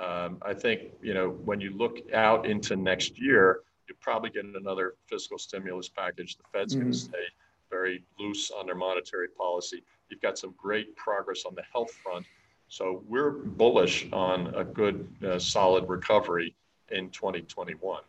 Um, 0.00 0.38
I 0.42 0.54
think 0.54 0.92
you 1.02 1.14
know 1.14 1.30
when 1.44 1.60
you 1.60 1.70
look 1.76 1.98
out 2.14 2.46
into 2.46 2.76
next 2.76 3.20
year, 3.20 3.60
you 3.92 3.98
probably 4.00 4.30
getting 4.30 4.54
another 4.56 4.94
fiscal 5.06 5.38
stimulus 5.38 5.88
package. 5.88 6.36
The 6.36 6.44
Fed's 6.52 6.74
mm-hmm. 6.74 6.82
going 6.82 6.92
to 6.92 6.98
stay 6.98 7.24
very 7.70 8.04
loose 8.18 8.50
on 8.50 8.66
their 8.66 8.74
monetary 8.74 9.28
policy. 9.28 9.82
You've 10.08 10.20
got 10.20 10.38
some 10.38 10.54
great 10.56 10.94
progress 10.96 11.44
on 11.46 11.54
the 11.54 11.62
health 11.72 11.92
front, 12.02 12.26
so 12.68 13.02
we're 13.06 13.30
bullish 13.30 14.06
on 14.12 14.54
a 14.54 14.64
good, 14.64 15.08
uh, 15.26 15.38
solid 15.38 15.88
recovery 15.88 16.54
in 16.90 17.10
2021. 17.10 18.02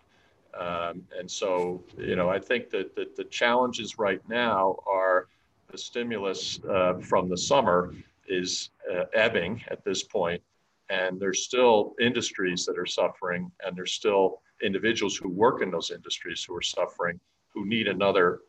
Um, 0.54 1.04
and 1.18 1.30
so, 1.30 1.84
you 1.98 2.16
know, 2.16 2.30
I 2.30 2.40
think 2.40 2.70
that, 2.70 2.96
that 2.96 3.16
the 3.16 3.24
challenges 3.26 3.98
right 3.98 4.22
now 4.30 4.78
are 4.86 5.28
the 5.72 5.78
stimulus 5.78 6.60
uh, 6.70 6.96
from 7.02 7.30
the 7.30 7.38
summer 7.38 7.96
is 8.28 8.70
uh, 8.94 9.06
ebbing 9.14 9.62
at 9.70 9.84
this 9.84 10.04
point, 10.04 10.42
and 10.90 11.20
there's 11.20 11.44
still 11.44 11.96
industries 12.00 12.66
that 12.66 12.78
are 12.78 12.86
suffering, 12.86 13.52
and 13.66 13.76
there's 13.76 13.94
still 13.94 14.43
individuals 14.64 15.16
who 15.16 15.30
work 15.30 15.62
in 15.62 15.72
those 15.72 15.92
industries 15.92 16.44
who 16.44 16.56
are 16.56 16.62
suffering, 16.62 17.20
who 17.54 17.66
need 17.66 17.88
another 17.88 18.40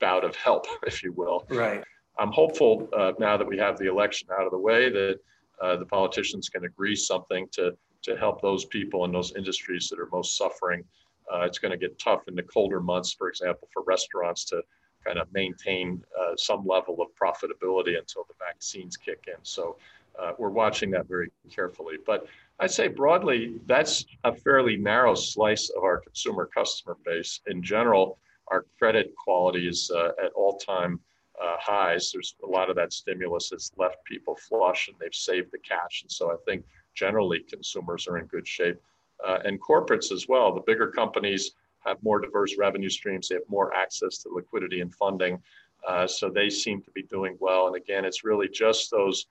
bout 0.00 0.24
of 0.24 0.36
help, 0.36 0.66
if 0.86 1.02
you 1.02 1.12
will. 1.12 1.46
Right. 1.48 1.82
I'm 2.18 2.30
hopeful 2.32 2.88
uh, 2.96 3.12
now 3.18 3.36
that 3.36 3.46
we 3.46 3.58
have 3.58 3.78
the 3.78 3.88
election 3.88 4.28
out 4.38 4.44
of 4.44 4.52
the 4.52 4.58
way 4.58 4.88
that 4.90 5.18
uh, 5.60 5.76
the 5.76 5.86
politicians 5.86 6.48
can 6.48 6.64
agree 6.64 6.96
something 6.96 7.48
to 7.52 7.76
to 8.02 8.18
help 8.18 8.42
those 8.42 8.66
people 8.66 9.06
in 9.06 9.12
those 9.12 9.34
industries 9.34 9.88
that 9.88 9.98
are 9.98 10.08
most 10.12 10.36
suffering 10.36 10.84
uh, 11.32 11.40
it's 11.40 11.58
going 11.58 11.72
to 11.72 11.78
get 11.78 11.98
tough 11.98 12.28
in 12.28 12.34
the 12.34 12.42
colder 12.42 12.80
months, 12.80 13.12
for 13.12 13.28
example, 13.28 13.68
for 13.72 13.82
restaurants 13.86 14.44
to 14.46 14.62
kind 15.04 15.18
of 15.18 15.30
maintain 15.32 16.02
uh, 16.18 16.32
some 16.36 16.66
level 16.66 16.98
of 17.00 17.08
profitability 17.20 17.98
until 17.98 18.24
the 18.28 18.34
vaccines 18.38 18.96
kick 18.96 19.24
in. 19.26 19.42
So 19.42 19.76
uh, 20.18 20.32
we're 20.38 20.50
watching 20.50 20.90
that 20.92 21.06
very 21.06 21.30
carefully. 21.50 21.96
But 22.04 22.26
I'd 22.64 22.70
say 22.70 22.88
broadly, 22.88 23.60
that's 23.66 24.06
a 24.24 24.34
fairly 24.34 24.78
narrow 24.78 25.14
slice 25.14 25.68
of 25.76 25.84
our 25.84 26.00
consumer 26.00 26.46
customer 26.46 26.96
base. 27.04 27.40
In 27.46 27.62
general, 27.62 28.18
our 28.48 28.64
credit 28.78 29.14
quality 29.22 29.68
is 29.68 29.90
uh, 29.94 30.12
at 30.24 30.32
all 30.32 30.56
time 30.56 30.98
uh, 31.42 31.56
highs. 31.58 32.10
There's 32.10 32.36
a 32.42 32.46
lot 32.46 32.70
of 32.70 32.76
that 32.76 32.94
stimulus 32.94 33.50
has 33.50 33.70
left 33.76 34.02
people 34.06 34.34
flush 34.48 34.88
and 34.88 34.96
they've 34.98 35.14
saved 35.14 35.52
the 35.52 35.58
cash. 35.58 36.00
And 36.04 36.10
so 36.10 36.30
I 36.30 36.36
think 36.46 36.64
generally 36.94 37.40
consumers 37.40 38.08
are 38.08 38.16
in 38.16 38.24
good 38.24 38.48
shape 38.48 38.80
uh, 39.22 39.40
and 39.44 39.60
corporates 39.60 40.10
as 40.10 40.26
well. 40.26 40.54
The 40.54 40.62
bigger 40.62 40.86
companies 40.86 41.50
have 41.80 42.02
more 42.02 42.18
diverse 42.18 42.56
revenue 42.56 42.88
streams, 42.88 43.28
they 43.28 43.34
have 43.34 43.44
more 43.46 43.74
access 43.74 44.16
to 44.22 44.30
liquidity 44.30 44.80
and 44.80 44.94
funding. 44.94 45.38
Uh, 45.86 46.06
so 46.06 46.30
they 46.30 46.48
seem 46.48 46.80
to 46.80 46.90
be 46.92 47.02
doing 47.02 47.36
well. 47.40 47.66
And 47.66 47.76
again, 47.76 48.06
it's 48.06 48.24
really 48.24 48.48
just 48.48 48.90
those 48.90 49.26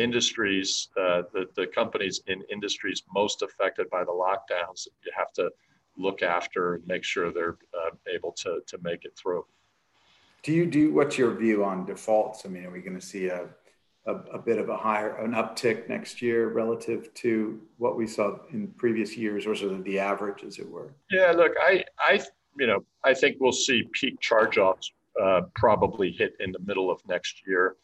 industries, 0.00 0.88
uh, 0.96 1.22
the, 1.32 1.46
the 1.56 1.66
companies 1.66 2.22
in 2.26 2.42
industries 2.50 3.02
most 3.12 3.42
affected 3.42 3.88
by 3.90 4.04
the 4.04 4.12
lockdowns 4.12 4.84
that 4.84 4.92
you 5.04 5.12
have 5.16 5.32
to 5.34 5.50
look 5.96 6.22
after 6.22 6.74
and 6.74 6.86
make 6.86 7.04
sure 7.04 7.32
they're 7.32 7.58
uh, 7.74 7.90
able 8.12 8.32
to, 8.32 8.60
to 8.66 8.78
make 8.82 9.04
it 9.04 9.16
through. 9.16 9.44
Do 10.42 10.52
you 10.52 10.64
do 10.64 10.94
what's 10.94 11.18
your 11.18 11.34
view 11.34 11.64
on 11.64 11.84
defaults? 11.84 12.46
I 12.46 12.48
mean, 12.48 12.64
are 12.64 12.70
we 12.70 12.80
going 12.80 12.98
to 12.98 13.06
see 13.06 13.26
a 13.26 13.48
a, 14.06 14.14
a, 14.32 14.38
bit 14.38 14.58
of 14.58 14.70
a 14.70 14.76
higher 14.76 15.16
an 15.16 15.32
uptick 15.32 15.88
next 15.88 16.22
year 16.22 16.48
relative 16.48 17.12
to 17.14 17.60
what 17.76 17.96
we 17.96 18.06
saw 18.06 18.38
in 18.50 18.68
previous 18.68 19.14
years, 19.16 19.46
or 19.46 19.54
sort 19.54 19.72
of 19.72 19.84
the 19.84 19.98
average, 19.98 20.42
as 20.42 20.58
it 20.58 20.68
were? 20.68 20.94
Yeah, 21.10 21.32
look, 21.32 21.52
I 21.60 21.84
I 21.98 22.22
you 22.58 22.66
know 22.66 22.84
I 23.04 23.12
think 23.14 23.36
we'll 23.40 23.52
see 23.52 23.84
peak 23.92 24.18
charge-offs 24.20 24.90
uh, 25.20 25.42
probably 25.54 26.10
hit 26.10 26.34
in 26.40 26.52
the 26.52 26.58
middle 26.60 26.90
of 26.90 27.00
next 27.06 27.42
year. 27.46 27.76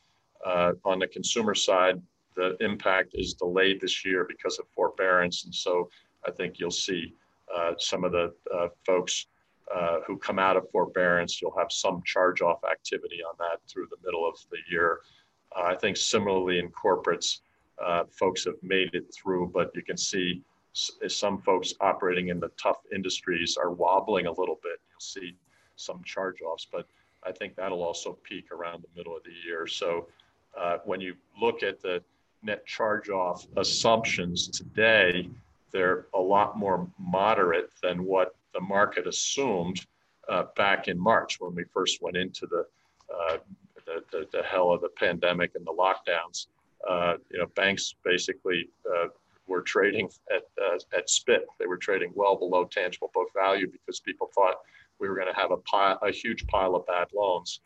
Uh, 0.47 0.73
on 0.85 1.01
the 1.01 1.09
consumer 1.09 1.55
side, 1.55 2.01
the 2.37 2.57
impact 2.61 3.11
is 3.15 3.35
delayed 3.35 3.81
this 3.81 4.05
year 4.05 4.25
because 4.29 4.59
of 4.61 4.67
forbearance, 4.75 5.45
and 5.45 5.55
so 5.55 5.91
I 6.27 6.31
think 6.31 6.61
you'll 6.61 6.71
see 6.71 7.15
uh, 7.55 7.73
some 7.79 8.05
of 8.05 8.13
the 8.13 8.33
uh, 8.55 8.69
folks. 8.85 9.27
Uh, 9.75 9.99
who 10.07 10.17
come 10.17 10.39
out 10.39 10.57
of 10.57 10.71
forbearance, 10.71 11.43
you'll 11.43 11.59
have 11.59 11.73
some 11.73 12.01
charge 12.05 12.41
off 12.41 12.61
activity 12.63 13.19
on 13.29 13.35
that 13.37 13.59
through 13.69 13.89
the 13.91 13.97
middle 14.05 14.25
of 14.25 14.37
the 14.53 14.59
year. 14.71 15.01
Uh, 15.57 15.63
I 15.63 15.75
think 15.75 15.97
similarly 15.97 16.61
in 16.61 16.71
corporates, 16.71 17.41
uh, 17.85 18.05
folks 18.09 18.45
have 18.45 18.63
made 18.63 18.95
it 18.95 19.13
through, 19.13 19.51
but 19.53 19.73
you 19.75 19.83
can 19.83 19.97
see 19.97 20.41
some 20.73 21.39
folks 21.43 21.75
operating 21.81 22.29
in 22.29 22.39
the 22.39 22.51
tough 22.63 22.79
industries 22.95 23.57
are 23.57 23.73
wobbling 23.73 24.27
a 24.27 24.31
little 24.31 24.61
bit. 24.63 24.79
You'll 24.89 25.01
see 25.01 25.35
some 25.75 26.01
charge 26.05 26.43
offs, 26.43 26.69
but 26.71 26.87
I 27.25 27.33
think 27.33 27.57
that'll 27.57 27.83
also 27.83 28.19
peak 28.23 28.53
around 28.53 28.85
the 28.85 28.97
middle 28.97 29.17
of 29.17 29.25
the 29.25 29.33
year. 29.45 29.67
So 29.67 30.07
uh, 30.59 30.79
when 30.85 31.01
you 31.01 31.15
look 31.41 31.63
at 31.63 31.81
the 31.83 32.03
net 32.43 32.67
charge 32.67 33.09
off 33.09 33.47
assumptions 33.57 34.49
today, 34.49 35.29
they're 35.73 36.07
a 36.15 36.21
lot 36.21 36.59
more 36.59 36.89
moderate 36.99 37.71
than 37.83 38.05
what 38.05 38.35
the 38.55 38.61
market 38.61 39.07
assumed 39.07 39.85
uh, 40.29 40.45
back 40.57 40.89
in 40.89 40.99
March 40.99 41.39
when 41.41 41.55
we 41.55 41.65
first 41.73 42.01
went 42.03 42.17
into 42.17 42.47
the 42.47 42.67
uh, 43.15 43.37
the, 43.85 44.03
the, 44.11 44.27
the 44.33 44.43
hell 44.43 44.73
of 44.73 44.81
the 44.81 44.89
pandemic 44.89 45.55
and 45.55 45.65
the 45.65 45.73
lockdowns, 45.73 46.49
uh, 46.89 47.15
you 47.31 47.39
know, 47.39 47.47
banks 47.55 47.95
basically 48.05 48.69
uh, 48.85 49.07
were 49.47 49.61
trading 49.61 50.09
at, 50.35 50.43
at 50.93 51.09
spit. 51.09 51.47
They 51.61 51.67
were 51.67 51.77
trading 51.77 52.11
well 52.17 52.35
below 52.35 52.65
tangible 52.65 53.13
book 53.15 53.29
value 53.33 53.71
because 53.71 54.01
people 54.01 54.29
thought 54.35 54.57
we 54.99 55.09
were 55.09 55.15
going 55.15 55.33
to 55.33 55.41
have 55.41 55.53
a, 55.53 55.59
pile, 55.59 56.01
a 56.03 56.11
huge 56.11 56.49
pile 56.49 56.75
of 56.75 56.85
bad 56.87 57.07
loans. 57.15 57.61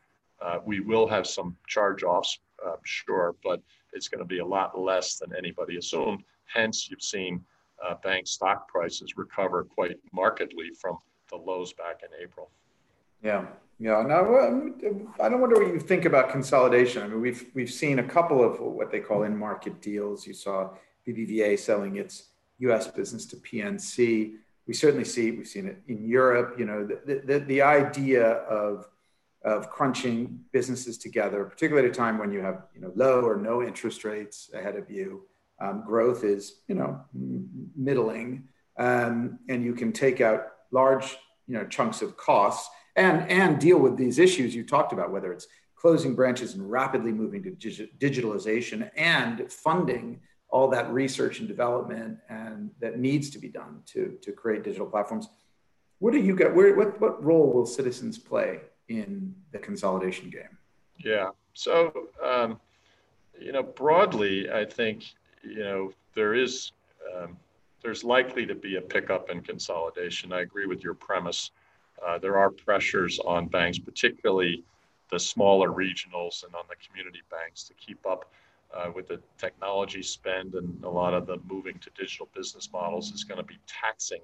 We 0.67 0.81
will 0.81 1.07
have 1.07 1.27
some 1.27 1.57
charge-offs, 1.67 2.41
uh, 2.67 2.77
sure, 2.85 3.35
but 3.43 3.63
it's 3.93 4.09
going 4.09 4.21
to 4.21 4.25
be 4.25 4.39
a 4.39 4.47
lot 4.47 4.79
less 4.79 5.19
than 5.19 5.33
anybody 5.37 5.77
assumed. 5.77 6.23
Hence, 6.45 6.89
you've 6.91 7.03
seen 7.03 7.45
uh, 7.85 7.95
bank 8.03 8.27
stock 8.27 8.69
prices 8.69 9.17
recover 9.17 9.65
quite 9.65 9.97
markedly 10.13 10.71
from 10.81 10.99
the 11.31 11.37
lows 11.37 11.73
back 11.73 12.03
in 12.03 12.09
April. 12.23 12.51
Yeah, 13.23 13.47
yeah. 13.79 14.03
Now, 14.03 14.21
I 15.21 15.29
don't 15.29 15.41
wonder 15.41 15.63
what 15.63 15.73
you 15.73 15.81
think 15.81 16.05
about 16.05 16.31
consolidation. 16.31 17.03
I 17.03 17.09
mean, 17.09 17.21
we've 17.21 17.47
we've 17.55 17.71
seen 17.71 17.99
a 17.99 18.05
couple 18.05 18.43
of 18.43 18.61
what 18.61 18.91
they 18.91 19.01
call 19.01 19.25
in-market 19.25 19.81
deals. 19.81 20.27
You 20.27 20.35
saw 20.35 20.71
BBVA 21.07 21.59
selling 21.59 21.97
its 21.97 22.29
U.S. 22.61 22.87
business 22.87 23.27
to 23.27 23.37
PNC. 23.37 24.35
We 24.67 24.75
certainly 24.75 25.05
see 25.05 25.31
we've 25.31 25.47
seen 25.47 25.67
it 25.67 25.83
in 25.89 26.07
Europe. 26.07 26.57
You 26.59 26.65
know, 26.67 26.87
the 26.87 27.23
the, 27.25 27.39
the 27.41 27.63
idea 27.63 28.25
of 28.27 28.89
of 29.43 29.71
crunching 29.71 30.41
businesses 30.53 30.99
together, 30.99 31.45
particularly 31.45 31.89
at 31.89 31.95
a 31.95 31.97
time 31.97 32.19
when 32.19 32.31
you 32.31 32.41
have 32.41 32.65
you 32.75 32.81
know 32.81 32.93
low 32.95 33.23
or 33.23 33.37
no 33.37 33.63
interest 33.63 34.05
rates 34.05 34.51
ahead 34.55 34.77
of 34.77 34.91
you. 34.91 35.23
Um, 35.61 35.85
growth 35.87 36.25
is 36.25 36.61
you 36.69 36.75
know 36.75 37.01
middling, 37.77 38.45
um, 38.79 39.39
and 39.49 39.65
you 39.65 39.75
can 39.75 39.93
take 39.93 40.21
out 40.21 40.47
large 40.71 41.17
you 41.47 41.55
know 41.55 41.67
chunks 41.67 42.03
of 42.03 42.17
costs 42.17 42.69
and 42.97 43.29
and 43.31 43.59
deal 43.59 43.79
with 43.79 43.97
these 43.97 44.19
issues 44.19 44.55
you 44.55 44.65
talked 44.65 44.93
about, 44.93 45.11
whether 45.11 45.33
it's 45.33 45.47
closing 45.75 46.15
branches 46.15 46.55
and 46.55 46.71
rapidly 46.71 47.13
moving 47.13 47.43
to 47.43 47.51
digitalization 47.99 48.91
and 48.97 49.51
funding 49.51 50.21
all 50.51 50.69
that 50.69 50.93
research 50.93 51.39
and 51.39 51.49
development 51.49 52.19
and 52.29 52.71
that 52.81 52.99
needs 52.99 53.31
to 53.31 53.39
be 53.39 53.49
done 53.49 53.81
to 53.87 54.19
to 54.23 54.33
create 54.33 54.65
digital 54.65 54.87
platforms. 54.87 55.29
What 55.99 56.13
do 56.13 56.19
you 56.19 56.37
get? 56.37 56.55
Where 56.55 56.75
what 56.77 57.01
what 57.01 57.25
role 57.25 57.51
will 57.53 57.67
citizens 57.67 58.19
play 58.19 58.61
in 58.91 59.35
the 59.53 59.59
consolidation 59.59 60.29
game? 60.31 60.59
Yeah. 60.99 61.31
So, 61.55 62.09
um, 62.23 62.61
you 63.41 63.53
know, 63.53 63.63
broadly, 63.63 64.51
I 64.51 64.65
think, 64.65 65.05
you 65.43 65.61
know, 65.61 65.93
there 66.15 66.35
is, 66.35 66.73
um, 67.15 67.37
there's 67.83 68.05
likely 68.05 68.45
to 68.47 68.55
be 68.55 68.77
a 68.77 68.81
pickup 68.81 69.31
in 69.31 69.41
consolidation. 69.41 70.33
I 70.33 70.41
agree 70.41 70.67
with 70.67 70.83
your 70.83 70.95
premise. 70.95 71.53
Uh, 72.05 72.19
there 72.19 72.37
are 72.37 72.51
pressures 72.51 73.19
on 73.21 73.47
banks, 73.47 73.79
particularly 73.79 74.65
the 75.11 75.19
smaller 75.19 75.71
regionals 75.71 76.45
and 76.45 76.55
on 76.55 76.65
the 76.69 76.77
community 76.87 77.23
banks 77.31 77.63
to 77.65 77.75
keep 77.75 78.05
up 78.07 78.31
uh, 78.75 78.91
with 78.95 79.09
the 79.09 79.21
technology 79.39 80.03
spend 80.03 80.55
and 80.55 80.85
a 80.85 80.89
lot 80.89 81.15
of 81.15 81.27
the 81.27 81.39
moving 81.49 81.79
to 81.79 81.91
digital 81.99 82.29
business 82.35 82.69
models 82.73 83.13
is 83.13 83.25
going 83.25 83.39
to 83.39 83.45
be 83.45 83.59
taxing 83.67 84.21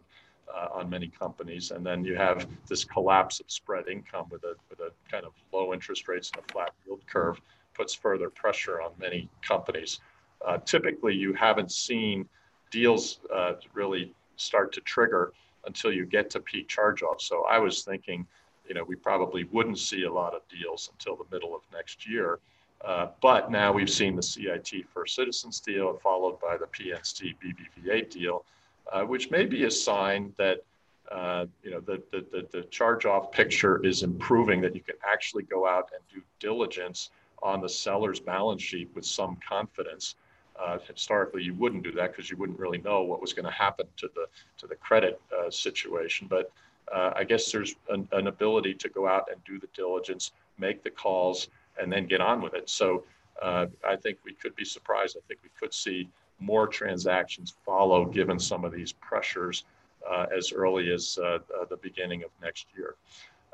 uh, 0.54 0.68
on 0.72 0.88
many 0.88 1.08
companies. 1.08 1.70
And 1.70 1.84
then 1.84 2.04
you 2.04 2.16
have 2.16 2.46
this 2.68 2.84
collapse 2.84 3.40
of 3.40 3.50
spread 3.50 3.88
income 3.88 4.26
with 4.30 4.44
a, 4.44 4.54
with 4.70 4.80
a 4.80 4.90
kind 5.10 5.24
of 5.24 5.32
low 5.52 5.72
interest 5.72 6.08
rates 6.08 6.30
and 6.34 6.44
a 6.44 6.52
flat 6.52 6.72
yield 6.84 7.00
curve 7.06 7.40
puts 7.74 7.94
further 7.94 8.30
pressure 8.30 8.80
on 8.80 8.92
many 8.98 9.28
companies. 9.42 10.00
Uh, 10.46 10.58
typically, 10.58 11.14
you 11.14 11.32
haven't 11.34 11.72
seen 11.72 12.28
deals 12.70 13.20
uh, 13.34 13.54
really 13.74 14.14
start 14.36 14.72
to 14.72 14.80
trigger 14.80 15.32
until 15.66 15.92
you 15.92 16.06
get 16.06 16.30
to 16.30 16.40
peak 16.40 16.68
charge-off. 16.68 17.20
So 17.20 17.44
I 17.44 17.58
was 17.58 17.84
thinking, 17.84 18.26
you 18.68 18.74
know, 18.74 18.84
we 18.84 18.96
probably 18.96 19.44
wouldn't 19.44 19.78
see 19.78 20.04
a 20.04 20.12
lot 20.12 20.34
of 20.34 20.42
deals 20.48 20.90
until 20.92 21.16
the 21.16 21.24
middle 21.30 21.54
of 21.54 21.62
next 21.72 22.08
year. 22.08 22.38
Uh, 22.84 23.08
but 23.22 23.50
now 23.50 23.72
we've 23.72 23.90
seen 23.90 24.14
the 24.14 24.22
CIT 24.22 24.70
First 24.92 25.14
Citizens 25.14 25.60
deal 25.60 25.98
followed 26.02 26.38
by 26.40 26.56
the 26.56 26.66
PNC 26.66 27.34
BBVA 27.42 28.10
deal 28.10 28.44
uh, 28.92 29.02
which 29.02 29.30
may 29.30 29.44
be 29.44 29.64
a 29.64 29.70
sign 29.70 30.32
that 30.36 30.62
uh, 31.10 31.46
you 31.62 31.70
know 31.70 31.80
the, 31.80 32.02
the, 32.10 32.24
the, 32.32 32.46
the 32.52 32.62
charge-off 32.64 33.30
picture 33.30 33.84
is 33.84 34.02
improving, 34.02 34.60
that 34.60 34.74
you 34.74 34.80
can 34.80 34.96
actually 35.06 35.44
go 35.44 35.66
out 35.66 35.90
and 35.94 36.02
do 36.12 36.20
diligence 36.40 37.10
on 37.42 37.60
the 37.60 37.68
seller's 37.68 38.18
balance 38.18 38.62
sheet 38.62 38.90
with 38.94 39.04
some 39.04 39.36
confidence. 39.46 40.16
Uh, 40.58 40.78
historically, 40.88 41.42
you 41.42 41.54
wouldn't 41.54 41.82
do 41.82 41.92
that 41.92 42.12
because 42.12 42.30
you 42.30 42.36
wouldn't 42.36 42.58
really 42.58 42.78
know 42.78 43.02
what 43.02 43.20
was 43.20 43.32
going 43.32 43.44
to 43.44 43.50
happen 43.50 43.86
to 43.96 44.08
the 44.14 44.26
to 44.58 44.66
the 44.66 44.74
credit 44.76 45.20
uh, 45.36 45.50
situation. 45.50 46.26
But 46.28 46.50
uh, 46.92 47.12
I 47.14 47.24
guess 47.24 47.52
there's 47.52 47.74
an, 47.90 48.08
an, 48.12 48.26
ability 48.28 48.74
to 48.74 48.88
go 48.88 49.06
out 49.06 49.28
and 49.30 49.42
do 49.44 49.58
the 49.58 49.66
diligence, 49.74 50.32
make 50.58 50.82
the 50.82 50.90
calls, 50.90 51.48
and 51.80 51.92
then 51.92 52.06
get 52.06 52.20
on 52.20 52.40
with 52.40 52.54
it. 52.54 52.70
So 52.70 53.04
uh, 53.42 53.66
I 53.86 53.96
think 53.96 54.18
we 54.24 54.32
could 54.32 54.54
be 54.56 54.64
surprised. 54.64 55.16
I 55.16 55.20
think 55.28 55.40
we 55.42 55.50
could 55.58 55.74
see 55.74 56.08
more 56.38 56.66
transactions 56.66 57.54
follow 57.64 58.04
given 58.04 58.38
some 58.38 58.64
of 58.64 58.72
these 58.72 58.92
pressures 58.92 59.64
uh, 60.08 60.26
as 60.36 60.52
early 60.52 60.92
as 60.92 61.18
uh, 61.20 61.38
uh, 61.60 61.64
the 61.68 61.76
beginning 61.76 62.22
of 62.22 62.30
next 62.42 62.66
year. 62.76 62.94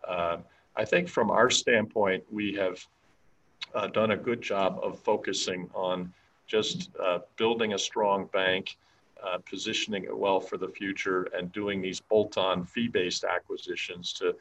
Um, 0.06 0.44
I 0.76 0.84
think 0.84 1.08
from 1.08 1.30
our 1.30 1.50
standpoint, 1.50 2.24
we 2.30 2.54
have 2.54 2.84
uh, 3.74 3.86
done 3.88 4.12
a 4.12 4.16
good 4.16 4.42
job 4.42 4.80
of 4.82 4.98
focusing 4.98 5.70
on 5.74 6.12
just 6.46 6.90
uh, 7.02 7.20
building 7.36 7.74
a 7.74 7.78
strong 7.78 8.26
bank, 8.32 8.76
uh, 9.24 9.38
positioning 9.48 10.04
it 10.04 10.16
well 10.16 10.40
for 10.40 10.58
the 10.58 10.68
future, 10.68 11.28
and 11.36 11.52
doing 11.52 11.80
these 11.80 12.00
bolt 12.00 12.36
on 12.36 12.64
fee 12.64 12.88
based 12.88 13.24
acquisitions 13.24 14.12
to 14.14 14.34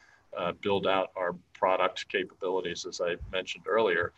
build 0.62 0.88
out 0.88 1.12
our 1.18 1.36
product 1.54 2.08
capabilities, 2.08 2.86
as 2.86 3.02
I 3.02 3.16
mentioned 3.32 3.66
earlier. 3.68 4.14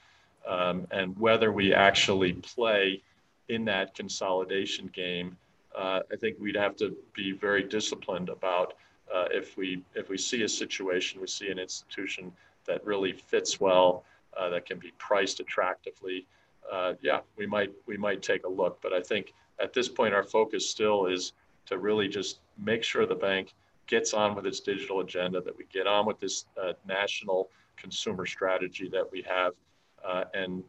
Um, 0.47 0.87
and 0.91 1.17
whether 1.19 1.51
we 1.51 1.73
actually 1.73 2.33
play 2.33 3.01
in 3.49 3.65
that 3.65 3.95
consolidation 3.95 4.89
game, 4.93 5.37
uh, 5.75 6.01
I 6.11 6.15
think 6.15 6.37
we'd 6.39 6.55
have 6.55 6.75
to 6.77 6.95
be 7.13 7.31
very 7.31 7.63
disciplined 7.63 8.29
about 8.29 8.73
uh, 9.13 9.25
if 9.31 9.57
we 9.57 9.83
if 9.95 10.09
we 10.09 10.17
see 10.17 10.43
a 10.43 10.49
situation, 10.49 11.19
we 11.19 11.27
see 11.27 11.49
an 11.49 11.59
institution 11.59 12.31
that 12.65 12.85
really 12.85 13.11
fits 13.11 13.59
well, 13.59 14.05
uh, 14.37 14.49
that 14.49 14.65
can 14.65 14.79
be 14.79 14.91
priced 14.97 15.39
attractively. 15.39 16.25
Uh, 16.71 16.93
yeah, 17.01 17.19
we 17.37 17.45
might 17.45 17.71
we 17.85 17.97
might 17.97 18.21
take 18.21 18.45
a 18.45 18.49
look, 18.49 18.81
but 18.81 18.93
I 18.93 19.01
think 19.01 19.33
at 19.59 19.73
this 19.73 19.89
point 19.89 20.13
our 20.13 20.23
focus 20.23 20.69
still 20.69 21.07
is 21.07 21.33
to 21.65 21.77
really 21.77 22.07
just 22.07 22.39
make 22.57 22.83
sure 22.83 23.05
the 23.05 23.15
bank 23.15 23.53
gets 23.87 24.13
on 24.13 24.35
with 24.35 24.45
its 24.45 24.59
digital 24.59 25.01
agenda, 25.01 25.41
that 25.41 25.57
we 25.57 25.65
get 25.71 25.87
on 25.87 26.05
with 26.05 26.19
this 26.19 26.45
uh, 26.61 26.73
national 26.87 27.49
consumer 27.75 28.25
strategy 28.25 28.87
that 28.89 29.09
we 29.11 29.21
have, 29.27 29.53
uh, 30.05 30.23
and 30.33 30.63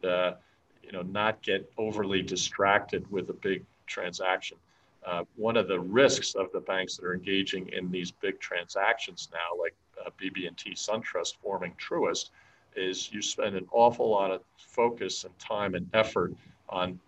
you 0.85 0.91
know, 0.91 1.01
not 1.01 1.41
get 1.41 1.69
overly 1.77 2.21
distracted 2.21 3.09
with 3.11 3.29
a 3.29 3.33
big 3.33 3.63
transaction. 3.87 4.57
Uh, 5.05 5.23
one 5.35 5.57
of 5.57 5.67
the 5.67 5.79
risks 5.79 6.35
of 6.35 6.51
the 6.51 6.59
banks 6.59 6.97
that 6.97 7.05
are 7.05 7.13
engaging 7.13 7.69
in 7.69 7.91
these 7.91 8.11
big 8.11 8.39
transactions 8.39 9.29
now, 9.31 9.59
like 9.61 9.75
uh, 10.03 10.09
BB&T 10.21 10.71
SunTrust 10.73 11.35
forming 11.41 11.73
Truist, 11.73 12.29
is 12.75 13.11
you 13.11 13.21
spend 13.21 13.55
an 13.55 13.67
awful 13.71 14.09
lot 14.09 14.31
of 14.31 14.41
focus 14.57 15.23
and 15.23 15.37
time 15.39 15.75
and 15.75 15.87
effort 15.93 16.33
on 16.69 16.99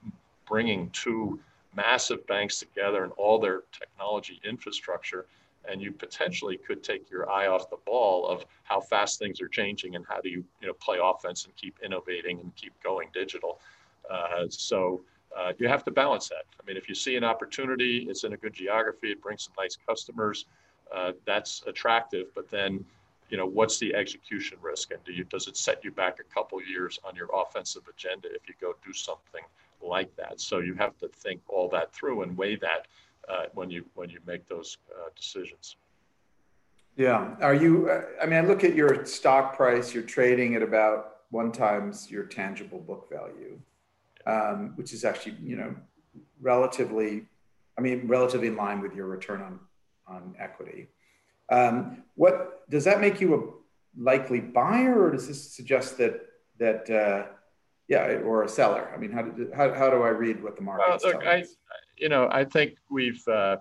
bringing 0.48 0.90
two 0.92 1.40
massive 1.76 2.26
banks 2.28 2.60
together 2.60 3.04
and 3.04 3.12
all 3.18 3.40
their 3.40 3.64
technology 3.72 4.40
infrastructure 4.44 5.26
and 5.68 5.82
you 5.82 5.92
potentially 5.92 6.58
could 6.58 6.84
take 6.84 7.10
your 7.10 7.30
eye 7.30 7.48
off 7.48 7.70
the 7.70 7.78
ball 7.86 8.28
of 8.28 8.46
how 8.64 8.80
fast 8.80 9.20
things 9.20 9.42
are 9.42 9.48
changing 9.48 9.96
and 9.96 10.06
how 10.08 10.20
do 10.22 10.30
you 10.30 10.44
you 10.62 10.68
know 10.68 10.74
play 10.74 10.98
offense 11.02 11.46
and 11.46 11.56
keep 11.56 11.78
innovating 11.84 12.40
and 12.40 12.56
keep 12.56 12.74
going 12.84 13.10
digital. 13.14 13.60
Uh, 14.10 14.46
so 14.50 15.02
uh, 15.36 15.54
you 15.60 15.68
have 15.68 15.84
to 15.84 15.92
balance 15.92 16.30
that. 16.30 16.46
I 16.60 16.66
mean, 16.66 16.78
if 16.78 16.88
you 16.88 16.96
see 16.96 17.16
an 17.16 17.24
opportunity, 17.24 18.08
it's 18.10 18.24
in 18.24 18.34
a 18.34 18.38
good 18.38 18.54
geography, 18.54 19.12
it 19.12 19.22
brings 19.22 19.44
some 19.44 19.54
nice 19.58 19.78
customers, 19.88 20.46
uh, 20.94 21.12
that's 21.26 21.64
attractive. 21.68 22.28
But 22.34 22.50
then, 22.50 22.84
you 23.30 23.38
know, 23.38 23.46
what's 23.46 23.78
the 23.78 23.94
execution 23.94 24.58
risk, 24.62 24.92
and 24.92 25.04
do 25.04 25.12
you 25.12 25.26
does 25.26 25.48
it 25.48 25.58
set 25.58 25.84
you 25.84 25.92
back 25.92 26.20
a 26.20 26.34
couple 26.34 26.62
years 26.64 26.98
on 27.04 27.16
your 27.16 27.30
offensive 27.34 27.84
agenda 27.94 28.30
if 28.34 28.48
you 28.48 28.56
go 28.62 28.74
do 28.86 28.94
something 28.94 29.44
like 29.82 30.16
that? 30.16 30.40
So 30.40 30.60
you 30.60 30.74
have 30.76 30.98
to 31.00 31.10
think 31.10 31.42
all 31.48 31.68
that 31.70 31.94
through 31.94 32.22
and 32.22 32.38
weigh 32.38 32.56
that 32.58 32.88
uh, 33.28 33.46
when 33.54 33.70
you 33.70 33.86
when 33.96 34.10
you 34.10 34.20
make 34.26 34.48
those 34.48 34.78
uh, 34.92 35.10
decisions. 35.16 35.76
Yeah. 36.96 37.36
Are 37.42 37.54
you? 37.54 37.90
Uh, 37.90 38.04
I 38.22 38.26
mean, 38.26 38.44
I 38.44 38.48
look 38.48 38.64
at 38.64 38.74
your 38.74 39.06
stock 39.06 39.56
price. 39.56 39.94
You're 39.94 40.04
trading 40.04 40.56
at 40.56 40.64
about 40.64 41.18
one 41.30 41.52
times 41.52 42.10
your 42.10 42.24
tangible 42.24 42.80
book 42.80 43.10
value, 43.10 43.60
um, 44.26 44.74
which 44.76 44.94
is 44.94 45.06
actually 45.06 45.36
you 45.42 45.56
know 45.56 45.76
relatively. 46.42 47.26
I 47.78 47.82
mean, 47.82 48.08
relatively 48.08 48.48
in 48.48 48.56
line 48.56 48.82
with 48.82 48.96
your 48.96 49.06
return 49.06 49.42
on 49.42 49.60
on 50.08 50.36
equity. 50.40 50.88
Um, 51.50 52.04
what 52.16 52.68
does 52.70 52.84
that 52.86 53.00
make 53.00 53.22
you 53.22 53.36
a 53.36 54.02
likely 54.02 54.40
buyer, 54.40 55.04
or 55.04 55.12
does 55.12 55.28
this 55.28 55.52
suggest 55.52 55.98
that 56.00 56.22
that 56.58 56.90
uh, 56.90 57.32
yeah, 57.88 58.20
or 58.26 58.44
a 58.44 58.50
seller? 58.50 58.92
I 58.94 58.98
mean, 58.98 59.12
how, 59.12 59.22
do, 59.22 59.52
how, 59.56 59.74
how 59.74 59.90
do 59.90 60.02
I 60.02 60.10
read 60.10 60.44
what 60.44 60.56
the 60.56 60.62
market? 60.62 61.00
Well, 61.04 61.14
look, 61.14 61.26
I, 61.26 61.46
you 61.98 62.10
know, 62.10 62.30
I 62.32 62.44
think 62.44 62.78
we've 62.90 63.26
uh, 63.28 63.58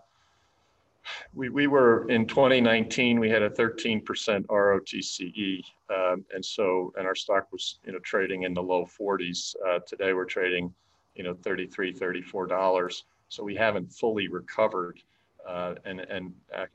we 1.35 1.49
we 1.49 1.66
were 1.66 2.09
in 2.09 2.27
2019 2.27 3.20
we 3.20 3.31
had 3.31 3.42
a 3.42 3.51
13% 3.51 4.03
ROTCE, 4.46 5.62
um, 5.90 6.25
and 6.35 6.44
so 6.44 6.92
and 6.96 7.07
our 7.07 7.14
stock 7.14 7.51
was 7.53 7.79
you 7.85 7.92
know 7.92 7.99
trading 8.01 8.42
in 8.42 8.55
the 8.55 8.62
low 8.62 8.87
40s. 8.87 9.55
Uh, 9.66 9.79
today 9.87 10.12
we're 10.12 10.25
trading, 10.25 10.72
you 11.14 11.25
know, 11.25 11.35
33, 11.35 11.92
34 11.92 12.46
dollars. 12.46 13.05
So 13.29 13.42
we 13.42 13.57
haven't 13.57 13.92
fully 13.92 14.29
recovered, 14.29 15.01
uh, 15.49 15.75
and 15.85 16.01
and 16.01 16.33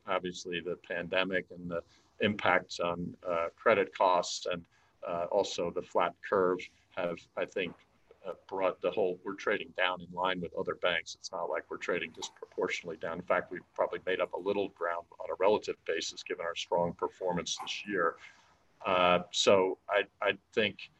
obviously 0.07 0.59
the 0.59 0.77
pandemic 0.87 1.45
and 1.51 1.69
the 1.69 1.81
impacts 2.21 2.79
on 2.79 3.13
uh, 3.27 3.47
credit 3.55 3.95
costs 3.97 4.45
and 4.51 4.63
uh, 5.07 5.25
also 5.31 5.71
the 5.71 5.81
flat 5.81 6.13
curve 6.27 6.59
have 6.95 7.17
I 7.37 7.45
think 7.45 7.73
uh, 8.27 8.33
brought 8.47 8.81
the 8.81 8.91
whole 8.91 9.19
we're 9.23 9.33
trading 9.33 9.73
down 9.77 9.99
in 10.01 10.07
line 10.13 10.39
with 10.41 10.53
other 10.57 10.75
banks. 10.75 11.15
It's 11.15 11.31
not 11.31 11.49
like 11.49 11.63
we're 11.69 11.77
trading 11.77 12.11
disproportionately 12.11 12.97
down. 12.97 13.17
In 13.17 13.23
fact, 13.23 13.51
we've 13.51 13.61
probably 13.73 13.99
made 14.05 14.19
up 14.19 14.33
a 14.33 14.39
little 14.39 14.69
ground 14.69 15.05
on 15.19 15.29
a 15.29 15.35
relative 15.39 15.75
basis 15.85 16.23
given 16.23 16.45
our 16.45 16.55
strong 16.55 16.93
performance 16.93 17.57
this 17.61 17.83
year. 17.87 18.15
Uh, 18.85 19.19
so 19.31 19.77
I, 19.89 20.03
I 20.25 20.33
think 20.53 20.91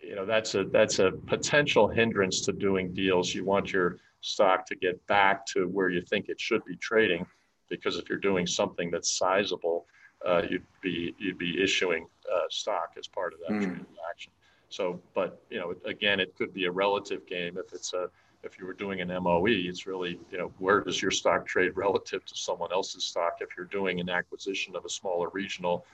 you 0.00 0.14
know 0.14 0.26
that's 0.26 0.54
a 0.54 0.64
that's 0.64 0.98
a 0.98 1.12
potential 1.26 1.88
hindrance 1.88 2.40
to 2.42 2.52
doing 2.52 2.92
deals. 2.92 3.34
You 3.34 3.44
want 3.44 3.72
your 3.72 3.98
stock 4.20 4.66
to 4.66 4.74
get 4.74 5.06
back 5.06 5.46
to 5.46 5.68
where 5.68 5.90
you 5.90 6.00
think 6.00 6.28
it 6.28 6.40
should 6.40 6.64
be 6.64 6.76
trading, 6.76 7.26
because 7.68 7.98
if 7.98 8.08
you're 8.08 8.18
doing 8.18 8.46
something 8.46 8.90
that's 8.90 9.12
sizable, 9.12 9.86
uh, 10.26 10.42
you'd 10.48 10.66
be 10.82 11.14
you'd 11.18 11.38
be 11.38 11.62
issuing 11.62 12.06
uh, 12.32 12.40
stock 12.50 12.92
as 12.98 13.06
part 13.06 13.32
of 13.32 13.40
that 13.40 13.50
mm. 13.50 13.62
transaction. 13.62 14.32
So, 14.74 15.00
but 15.14 15.40
you 15.50 15.60
know, 15.60 15.72
again, 15.84 16.18
it 16.18 16.34
could 16.36 16.52
be 16.52 16.64
a 16.64 16.70
relative 16.70 17.24
game. 17.26 17.56
If 17.56 17.72
it's 17.72 17.92
a 17.92 18.10
if 18.42 18.58
you 18.58 18.66
were 18.66 18.74
doing 18.74 19.00
an 19.00 19.08
MOE, 19.08 19.46
it's 19.46 19.86
really 19.86 20.18
you 20.32 20.38
know 20.38 20.52
where 20.58 20.80
does 20.80 21.00
your 21.00 21.12
stock 21.12 21.46
trade 21.46 21.72
relative 21.76 22.24
to 22.24 22.36
someone 22.36 22.72
else's 22.72 23.04
stock? 23.04 23.38
If 23.40 23.50
you're 23.56 23.66
doing 23.66 24.00
an 24.00 24.08
acquisition 24.08 24.74
of 24.74 24.84
a 24.84 24.88
smaller 24.88 25.28
regional, 25.28 25.86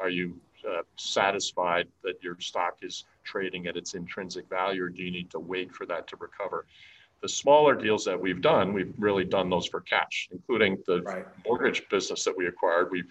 are 0.00 0.08
you 0.08 0.38
uh, 0.68 0.82
satisfied 0.94 1.88
that 2.04 2.22
your 2.22 2.38
stock 2.38 2.78
is 2.82 3.06
trading 3.24 3.66
at 3.66 3.76
its 3.76 3.94
intrinsic 3.94 4.48
value, 4.48 4.84
or 4.84 4.88
do 4.88 5.02
you 5.02 5.10
need 5.10 5.30
to 5.30 5.40
wait 5.40 5.74
for 5.74 5.84
that 5.86 6.06
to 6.06 6.16
recover? 6.20 6.64
The 7.22 7.28
smaller 7.28 7.74
deals 7.74 8.04
that 8.04 8.20
we've 8.20 8.40
done, 8.40 8.72
we've 8.72 8.94
really 8.98 9.24
done 9.24 9.50
those 9.50 9.66
for 9.66 9.80
cash, 9.80 10.28
including 10.30 10.78
the 10.86 11.02
right. 11.02 11.26
mortgage 11.44 11.88
business 11.88 12.22
that 12.22 12.36
we 12.36 12.46
acquired. 12.46 12.92
We 12.92 13.02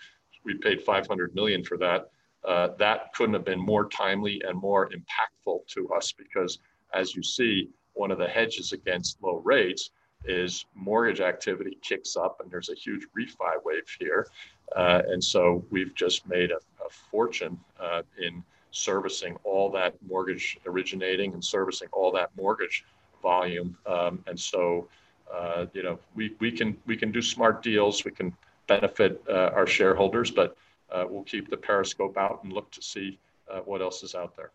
we 0.45 0.53
paid 0.53 0.81
500 0.81 1.35
million 1.35 1.65
for 1.65 1.77
that. 1.79 2.11
Uh, 2.45 2.69
that 2.79 3.13
couldn't 3.13 3.33
have 3.33 3.45
been 3.45 3.59
more 3.59 3.87
timely 3.89 4.41
and 4.47 4.59
more 4.59 4.89
impactful 4.89 5.65
to 5.67 5.89
us 5.89 6.11
because, 6.11 6.59
as 6.93 7.15
you 7.15 7.23
see, 7.23 7.69
one 7.93 8.11
of 8.11 8.17
the 8.17 8.27
hedges 8.27 8.71
against 8.73 9.21
low 9.21 9.41
rates 9.43 9.91
is 10.25 10.65
mortgage 10.75 11.21
activity 11.21 11.77
kicks 11.81 12.15
up 12.15 12.39
and 12.41 12.51
there's 12.51 12.69
a 12.69 12.75
huge 12.75 13.05
refi 13.17 13.53
wave 13.63 13.83
here. 13.99 14.27
Uh, 14.75 15.01
and 15.07 15.23
so 15.23 15.63
we've 15.69 15.93
just 15.95 16.27
made 16.27 16.51
a, 16.51 16.57
a 16.85 16.89
fortune 17.11 17.59
uh, 17.79 18.01
in 18.21 18.43
servicing 18.71 19.37
all 19.43 19.71
that 19.71 19.95
mortgage 20.07 20.57
originating 20.65 21.33
and 21.33 21.43
servicing 21.43 21.87
all 21.93 22.11
that 22.11 22.29
mortgage 22.37 22.85
volume. 23.21 23.77
Um, 23.85 24.23
and 24.27 24.39
so, 24.39 24.87
uh, 25.33 25.65
you 25.73 25.83
know, 25.83 25.99
we, 26.15 26.35
we 26.39 26.51
can 26.51 26.77
we 26.85 26.95
can 26.95 27.11
do 27.11 27.21
smart 27.21 27.63
deals. 27.63 28.05
We 28.05 28.11
can 28.11 28.35
benefit 28.67 29.21
uh, 29.29 29.51
our 29.53 29.65
shareholders, 29.65 30.29
but 30.31 30.57
uh, 30.91 31.05
we'll 31.09 31.23
keep 31.23 31.49
the 31.49 31.57
periscope 31.57 32.17
out 32.17 32.41
and 32.43 32.53
look 32.53 32.71
to 32.71 32.81
see 32.81 33.19
uh, 33.51 33.59
what 33.59 33.81
else 33.81 34.03
is 34.03 34.15
out 34.15 34.35
there. 34.35 34.51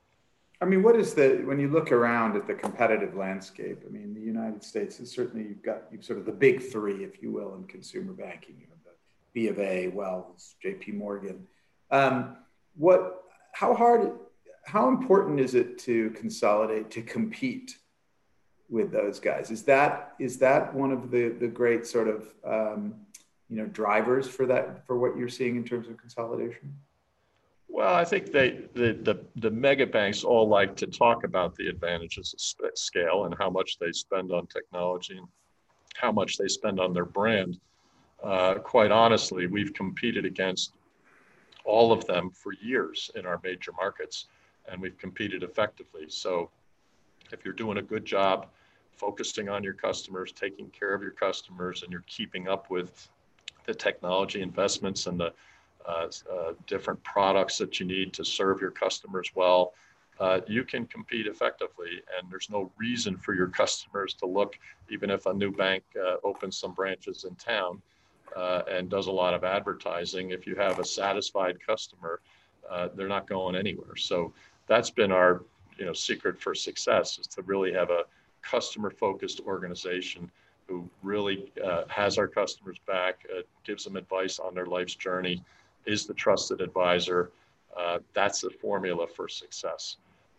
I 0.62 0.64
mean, 0.64 0.84
what 0.84 0.94
is 0.94 1.12
the 1.12 1.42
when 1.44 1.58
you 1.58 1.68
look 1.68 1.90
around 1.90 2.36
at 2.36 2.46
the 2.46 2.54
competitive 2.54 3.16
landscape? 3.16 3.82
I 3.84 3.90
mean, 3.90 4.14
the 4.14 4.20
United 4.20 4.62
States 4.62 5.00
is 5.00 5.10
certainly 5.10 5.48
you've 5.48 5.62
got 5.62 5.82
you've 5.90 6.04
sort 6.04 6.20
of 6.20 6.24
the 6.24 6.32
big 6.32 6.62
three, 6.62 7.02
if 7.02 7.20
you 7.20 7.32
will, 7.32 7.56
in 7.56 7.64
consumer 7.64 8.12
banking. 8.12 8.54
You 8.60 8.66
have 8.70 8.78
the 8.84 8.92
B 9.32 9.48
of 9.48 9.58
A, 9.58 9.88
Wells, 9.88 10.54
J.P. 10.62 10.92
Morgan. 10.92 11.48
Um, 11.90 12.36
what? 12.76 13.24
How 13.52 13.74
hard? 13.74 14.12
How 14.64 14.86
important 14.86 15.40
is 15.40 15.56
it 15.56 15.78
to 15.80 16.10
consolidate 16.10 16.92
to 16.92 17.02
compete 17.02 17.78
with 18.70 18.92
those 18.92 19.18
guys? 19.18 19.50
Is 19.50 19.64
that 19.64 20.14
is 20.20 20.38
that 20.38 20.72
one 20.72 20.92
of 20.92 21.10
the 21.10 21.30
the 21.30 21.48
great 21.48 21.86
sort 21.86 22.06
of 22.06 22.32
um, 22.44 22.94
you 23.52 23.58
know 23.58 23.66
drivers 23.66 24.26
for 24.26 24.46
that 24.46 24.86
for 24.86 24.98
what 24.98 25.14
you're 25.14 25.28
seeing 25.28 25.56
in 25.56 25.64
terms 25.64 25.86
of 25.86 25.98
consolidation? 25.98 26.74
Well, 27.68 27.94
I 27.94 28.04
think 28.04 28.32
they 28.32 28.62
the 28.72 28.94
the, 28.94 29.20
the 29.36 29.50
mega 29.50 29.86
banks 29.86 30.24
all 30.24 30.48
like 30.48 30.74
to 30.76 30.86
talk 30.86 31.24
about 31.24 31.54
the 31.56 31.68
advantages 31.68 32.56
of 32.62 32.70
scale 32.74 33.26
and 33.26 33.34
how 33.38 33.50
much 33.50 33.78
they 33.78 33.92
spend 33.92 34.32
on 34.32 34.46
technology 34.46 35.18
and 35.18 35.28
how 35.96 36.10
much 36.10 36.38
they 36.38 36.48
spend 36.48 36.80
on 36.80 36.94
their 36.94 37.04
brand. 37.04 37.60
Uh, 38.24 38.54
quite 38.54 38.90
honestly, 38.90 39.46
we've 39.46 39.74
competed 39.74 40.24
against 40.24 40.72
all 41.66 41.92
of 41.92 42.06
them 42.06 42.30
for 42.30 42.54
years 42.54 43.10
in 43.16 43.26
our 43.26 43.38
major 43.44 43.72
markets, 43.72 44.28
and 44.70 44.80
we've 44.80 44.96
competed 44.96 45.42
effectively. 45.42 46.06
So, 46.08 46.50
if 47.32 47.44
you're 47.44 47.52
doing 47.52 47.78
a 47.78 47.82
good 47.82 48.06
job 48.06 48.46
focusing 48.92 49.50
on 49.50 49.62
your 49.62 49.74
customers, 49.74 50.32
taking 50.32 50.70
care 50.70 50.94
of 50.94 51.02
your 51.02 51.10
customers, 51.10 51.82
and 51.82 51.92
you're 51.92 52.04
keeping 52.06 52.48
up 52.48 52.70
with 52.70 53.10
the 53.66 53.74
technology 53.74 54.42
investments 54.42 55.06
and 55.06 55.18
the 55.18 55.32
uh, 55.86 56.08
uh, 56.32 56.52
different 56.66 57.02
products 57.02 57.58
that 57.58 57.80
you 57.80 57.86
need 57.86 58.12
to 58.12 58.24
serve 58.24 58.60
your 58.60 58.70
customers 58.70 59.32
well, 59.34 59.74
uh, 60.20 60.40
you 60.46 60.62
can 60.62 60.86
compete 60.86 61.26
effectively. 61.26 62.00
And 62.16 62.30
there's 62.30 62.48
no 62.50 62.70
reason 62.76 63.16
for 63.16 63.34
your 63.34 63.48
customers 63.48 64.14
to 64.14 64.26
look, 64.26 64.56
even 64.90 65.10
if 65.10 65.26
a 65.26 65.34
new 65.34 65.50
bank 65.50 65.82
uh, 66.00 66.16
opens 66.22 66.56
some 66.56 66.72
branches 66.72 67.24
in 67.24 67.34
town 67.34 67.82
uh, 68.36 68.62
and 68.70 68.88
does 68.88 69.08
a 69.08 69.12
lot 69.12 69.34
of 69.34 69.42
advertising. 69.42 70.30
If 70.30 70.46
you 70.46 70.54
have 70.56 70.78
a 70.78 70.84
satisfied 70.84 71.56
customer, 71.64 72.20
uh, 72.70 72.88
they're 72.94 73.08
not 73.08 73.26
going 73.26 73.56
anywhere. 73.56 73.96
So 73.96 74.32
that's 74.68 74.90
been 74.90 75.10
our 75.10 75.42
you 75.78 75.84
know 75.84 75.92
secret 75.92 76.40
for 76.40 76.54
success 76.54 77.18
is 77.18 77.26
to 77.28 77.42
really 77.42 77.72
have 77.72 77.90
a 77.90 78.04
customer 78.42 78.90
focused 78.90 79.40
organization 79.40 80.30
who 80.72 80.88
really 81.02 81.52
uh, 81.62 81.82
has 81.88 82.16
our 82.16 82.26
customers 82.26 82.78
back, 82.86 83.26
uh, 83.30 83.42
gives 83.62 83.84
them 83.84 83.96
advice 83.96 84.38
on 84.38 84.54
their 84.54 84.64
life's 84.64 84.94
journey, 84.94 85.42
is 85.84 86.06
the 86.06 86.14
trusted 86.14 86.62
advisor. 86.62 87.30
Uh, 87.76 87.98
that's 88.14 88.40
the 88.40 88.48
formula 88.48 89.06
for 89.06 89.28
success. 89.28 89.98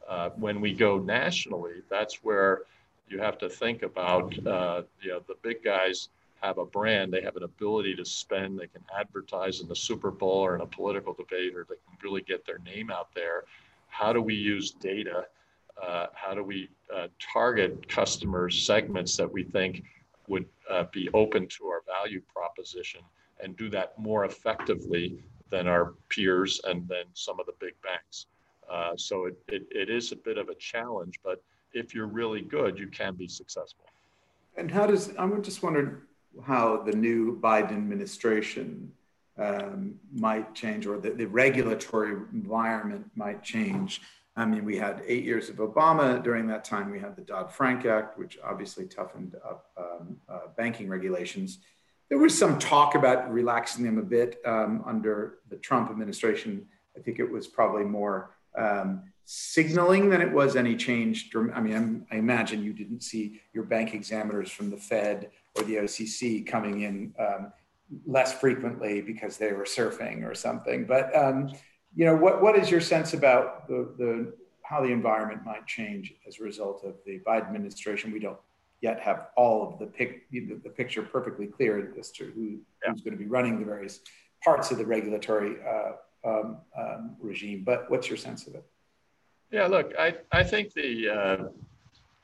Uh, 0.10 0.30
when 0.38 0.60
we 0.60 0.74
go 0.74 0.98
nationally, 0.98 1.84
that's 1.88 2.24
where 2.24 2.63
you 3.08 3.19
have 3.19 3.38
to 3.38 3.48
think 3.48 3.84
about, 3.84 4.36
uh, 4.48 4.82
you 5.02 5.10
know, 5.10 5.22
the 5.28 5.36
big 5.43 5.63
guys 5.63 6.10
have 6.41 6.58
a 6.58 6.65
brand, 6.65 7.13
they 7.13 7.22
have 7.22 7.38
an 7.38 7.43
ability 7.43 7.96
to 7.96 8.04
spend, 8.04 8.60
they 8.60 8.67
can 8.67 8.84
advertise 9.00 9.62
in 9.62 9.67
the 9.67 9.76
Super 9.76 10.10
Bowl 10.10 10.39
or 10.39 10.56
in 10.56 10.62
a 10.62 10.65
political 10.65 11.13
debate, 11.13 11.56
or 11.56 11.63
they 11.69 11.76
can 11.76 11.96
really 12.02 12.24
get 12.24 12.43
their 12.46 12.60
name 12.65 12.89
out 12.89 13.10
there. 13.13 13.43
How 13.88 14.12
do 14.12 14.22
we 14.22 14.34
use 14.34 14.72
data? 14.72 15.28
Uh, 15.82 16.08
how 16.13 16.34
do 16.34 16.43
we 16.43 16.69
target 17.34 17.88
customer 17.88 18.50
segments 18.50 19.15
that 19.17 19.32
we 19.32 19.43
think 19.43 19.84
would 20.28 20.46
uh, 20.70 20.86
be 20.92 21.10
open 21.14 21.48
to 21.48 21.66
our 21.66 21.82
value 21.86 22.22
proposition 22.34 23.02
and 23.42 23.58
do 23.58 23.70
that 23.70 23.98
more 23.98 24.26
effectively 24.26 25.24
than 25.50 25.68
our 25.68 25.94
peers 26.10 26.62
and 26.64 26.88
than 26.88 27.06
some 27.14 27.40
of 27.40 27.46
the 27.46 27.54
big 27.60 27.74
banks. 27.82 28.28
Uh, 28.72 28.94
so 28.96 29.26
it, 29.26 29.38
it, 29.50 29.68
it 29.72 29.90
is 29.90 30.12
a 30.12 30.16
bit 30.16 30.38
of 30.38 30.50
a 30.50 30.56
challenge, 30.56 31.20
but 31.24 31.44
if 31.74 31.94
you're 31.94 32.08
really 32.08 32.42
good, 32.42 32.78
you 32.78 32.88
can 32.88 33.16
be 33.16 33.28
successful. 33.28 33.86
And 34.56 34.72
how 34.72 34.86
does, 34.86 35.14
I'm 35.18 35.42
just 35.44 35.64
wondering 35.64 35.98
how 36.44 36.82
the 36.84 36.94
new 36.94 37.40
Biden 37.40 37.72
administration 37.72 38.92
um, 39.38 39.96
might 40.14 40.54
change 40.54 40.86
or 40.86 40.98
the, 41.00 41.10
the 41.12 41.26
regulatory 41.26 42.14
environment 42.34 43.10
might 43.16 43.44
change 43.44 44.02
I 44.36 44.46
mean, 44.46 44.65
we 44.65 44.78
had 44.78 45.04
eight 45.06 45.24
years 45.24 45.50
of 45.50 45.58
Obama. 45.58 46.22
During 46.24 46.48
that 46.48 46.63
time, 46.63 46.89
we 46.89 47.00
had 47.00 47.15
the 47.15 47.22
Dodd 47.22 47.52
Frank 47.52 47.86
Act, 47.86 48.17
which 48.17 48.39
obviously 48.43 48.86
toughened 48.86 49.36
up 49.46 49.67
um, 49.78 50.17
uh, 50.28 50.48
banking 50.58 50.89
regulations. 50.89 51.60
There 52.10 52.17
was 52.17 52.38
some 52.38 52.58
talk 52.58 52.96
about 52.96 53.32
relaxing 53.32 53.84
them 53.86 53.98
a 53.98 54.04
bit 54.04 54.41
um, 54.46 54.84
under 54.86 55.39
the 55.50 55.58
Trump 55.58 55.91
administration. 55.91 56.65
I 56.98 57.02
think 57.02 57.19
it 57.19 57.32
was 57.32 57.48
probably 57.48 57.84
more 57.84 58.32
um, 58.58 59.04
signaling 59.26 60.10
than 60.10 60.22
it 60.22 60.32
was 60.32 60.56
any 60.56 60.76
change. 60.76 61.30
I 61.36 61.62
mean, 61.62 61.76
I'm, 61.76 62.08
i 62.12 62.17
imagine 62.17 62.63
you 62.63 62.74
didn't 62.74 63.02
see 63.02 63.39
your 63.54 63.63
bank 63.63 63.93
examiners 63.93 64.50
from 64.50 64.69
the 64.69 64.78
Fed 64.78 65.30
or 65.56 65.63
the 65.63 65.76
OCC 65.76 66.46
coming 66.46 66.82
in 66.82 67.13
um, 67.19 67.54
less 68.06 68.34
frequently 68.34 69.02
because 69.02 69.38
they 69.38 69.54
were 69.54 69.65
surfing 69.65 70.24
or 70.24 70.34
something. 70.34 70.86
But 70.86 71.15
um, 71.15 71.52
you 71.95 72.06
know, 72.06 72.15
what, 72.15 72.41
what 72.41 72.56
is 72.56 72.71
your 72.71 72.82
sense 72.82 73.13
about 73.13 73.67
the, 73.67 73.93
the, 73.97 74.34
how 74.63 74.82
the 74.82 74.91
environment 74.91 75.45
might 75.45 75.65
change 75.67 76.13
as 76.27 76.39
a 76.39 76.43
result 76.43 76.84
of 76.84 76.95
the 77.06 77.19
Biden 77.19 77.47
administration? 77.47 78.12
We 78.12 78.19
don't 78.19 78.38
yet 78.82 78.99
have 78.99 79.27
all 79.38 79.67
of 79.67 79.79
the, 79.79 79.86
pic, 79.86 80.29
the, 80.32 80.60
the 80.63 80.69
picture 80.69 81.01
perfectly 81.01 81.47
clear 81.47 81.93
as 81.97 82.12
to 82.12 82.25
who, 82.25 82.60
yeah. 82.84 82.91
who's 82.91 83.01
going 83.01 83.17
to 83.17 83.23
be 83.23 83.29
running 83.29 83.60
the 83.60 83.65
various 83.65 83.99
parts 84.43 84.71
of 84.71 84.77
the 84.77 84.86
regulatory 84.86 85.58
uh, 85.65 85.91
um, 86.27 86.58
um, 86.77 87.15
regime. 87.19 87.63
But 87.63 87.89
what's 87.89 88.10
your 88.10 88.17
sense 88.17 88.47
of 88.47 88.56
it? 88.56 88.65
Yeah, 89.51 89.67
look, 89.67 89.93
I, 89.99 90.15
I 90.32 90.43
think 90.43 90.73
the, 90.73 91.10
uh, 91.10 91.47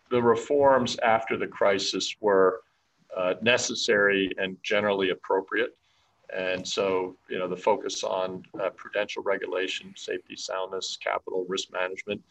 the 0.10 0.22
reforms 0.22 0.98
after 1.04 1.38
the 1.38 1.48
crisis 1.48 2.16
were 2.20 2.62
uh, 3.16 3.36
necessary 3.42 4.32
and 4.38 4.58
generally 4.64 5.12
appropriate. 5.12 5.78
And 6.36 6.68
so, 6.68 7.16
you 7.28 7.40
know, 7.40 7.48
the 7.48 7.58
focus 7.58 8.04
on 8.04 8.44
uh, 8.60 8.70
prudential 8.70 9.24
regulation, 9.24 9.94
safety, 9.96 10.36
soundness, 10.36 10.98
capital, 11.02 11.46
risk 11.48 11.72
management, 11.72 12.22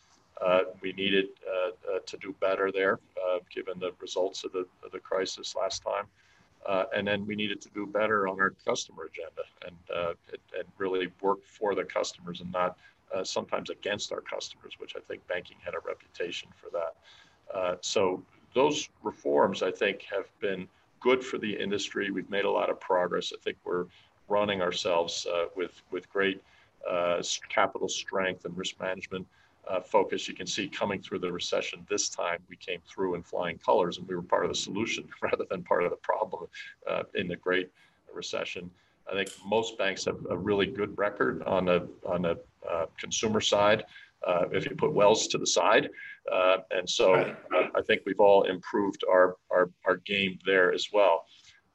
uh, 0.41 0.61
we 0.81 0.93
needed 0.93 1.27
uh, 1.47 1.71
uh 1.97 1.99
to 2.07 2.17
do 2.19 2.35
better 2.41 2.71
there, 2.71 3.01
uh, 3.27 3.39
given 3.53 3.79
the 3.81 3.91
results 4.01 4.45
of 4.45 4.53
the, 4.53 4.65
of 4.85 4.93
the 4.93 5.01
crisis 5.01 5.57
last 5.57 5.83
time. 5.83 6.05
Uh, 6.67 6.85
and 6.95 7.07
then 7.07 7.27
we 7.27 7.35
needed 7.35 7.61
to 7.61 7.69
do 7.71 7.87
better 7.87 8.29
on 8.29 8.41
our 8.41 8.51
customer 8.65 9.05
agenda 9.05 9.43
and, 9.67 10.17
and 10.57 10.69
really 10.77 11.09
work 11.21 11.45
for 11.45 11.75
the 11.75 11.85
customers 11.85 12.41
and 12.41 12.53
not 12.53 12.77
sometimes 13.25 13.71
against 13.71 14.13
our 14.13 14.21
customers, 14.21 14.75
which 14.79 14.95
I 14.97 15.01
think 15.01 15.27
banking 15.29 15.57
had 15.65 15.75
a 15.75 15.79
reputation 15.87 16.49
for 16.61 16.69
that. 16.71 17.85
So 17.85 18.23
those 18.55 18.89
reforms, 19.03 19.63
I 19.63 19.71
think, 19.71 20.03
have 20.11 20.27
been 20.41 20.69
good 21.01 21.25
for 21.25 21.39
the 21.39 21.53
industry. 21.53 22.11
We've 22.11 22.31
made 22.31 22.45
a 22.45 22.51
lot 22.51 22.71
of 22.71 22.81
progress. 22.81 23.33
I 23.35 23.41
think 23.43 23.57
we're 23.65 23.87
running 24.29 24.63
ourselves 24.63 25.27
uh, 25.33 25.47
with 25.57 25.83
with 25.91 26.09
great 26.11 26.43
uh, 26.89 27.23
capital 27.49 27.89
strength 27.89 28.45
and 28.45 28.57
risk 28.57 28.81
management 28.81 29.27
uh, 29.69 29.81
focus. 29.81 30.29
You 30.29 30.35
can 30.35 30.47
see 30.47 30.69
coming 30.69 31.01
through 31.01 31.21
the 31.21 31.33
recession 31.33 31.87
this 31.89 32.09
time, 32.09 32.39
we 32.49 32.57
came 32.57 32.81
through 32.89 33.15
in 33.15 33.23
flying 33.23 33.59
colors, 33.59 33.99
and 33.99 34.09
we 34.09 34.15
were 34.15 34.23
part 34.23 34.45
of 34.45 34.51
the 34.51 34.57
solution 34.57 35.09
rather 35.23 35.45
than 35.51 35.63
part 35.63 35.85
of 35.85 35.91
the 35.91 35.97
problem 35.97 36.47
uh, 36.89 37.03
in 37.15 37.29
the 37.29 37.37
Great 37.37 37.71
Recession. 38.13 38.71
I 39.11 39.15
think 39.15 39.31
most 39.45 39.79
banks 39.79 40.05
have 40.05 40.19
a 40.31 40.37
really 40.37 40.67
good 40.67 40.97
record 40.99 41.43
on 41.45 41.67
the 41.67 41.89
on 42.07 42.23
the 42.23 42.39
uh, 42.69 42.87
consumer 42.99 43.41
side. 43.41 43.85
Uh, 44.27 44.45
if 44.53 44.65
you 44.65 44.75
put 44.75 44.93
Wells 44.93 45.29
to 45.29 45.39
the 45.39 45.47
side, 45.47 45.89
uh, 46.33 46.59
and 46.71 46.89
so 46.89 47.15
right. 47.15 47.37
I 47.53 47.83
think 47.83 48.03
we've 48.05 48.21
all 48.21 48.43
improved 48.45 49.05
our 49.09 49.37
our, 49.51 49.71
our 49.87 49.97
game 49.99 50.39
there 50.45 50.73
as 50.73 50.89
well. 50.93 51.27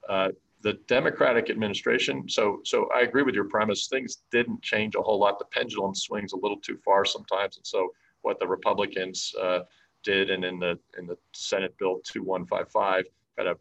Uh, 0.09 0.29
the 0.61 0.73
Democratic 0.87 1.49
administration, 1.49 2.27
so 2.29 2.59
so 2.63 2.89
I 2.93 3.01
agree 3.01 3.23
with 3.23 3.35
your 3.35 3.45
premise. 3.45 3.87
Things 3.87 4.23
didn't 4.31 4.61
change 4.61 4.95
a 4.95 5.01
whole 5.01 5.19
lot. 5.19 5.39
The 5.39 5.45
pendulum 5.45 5.95
swings 5.95 6.33
a 6.33 6.37
little 6.37 6.59
too 6.59 6.77
far 6.83 7.05
sometimes, 7.05 7.57
and 7.57 7.65
so 7.65 7.89
what 8.21 8.39
the 8.39 8.47
Republicans 8.47 9.33
uh, 9.41 9.59
did, 10.03 10.29
and 10.29 10.43
in 10.43 10.59
the 10.59 10.77
in 10.97 11.07
the 11.07 11.17
Senate 11.33 11.75
Bill 11.77 12.01
2155, 12.05 13.05
kind 13.37 13.49
of 13.49 13.57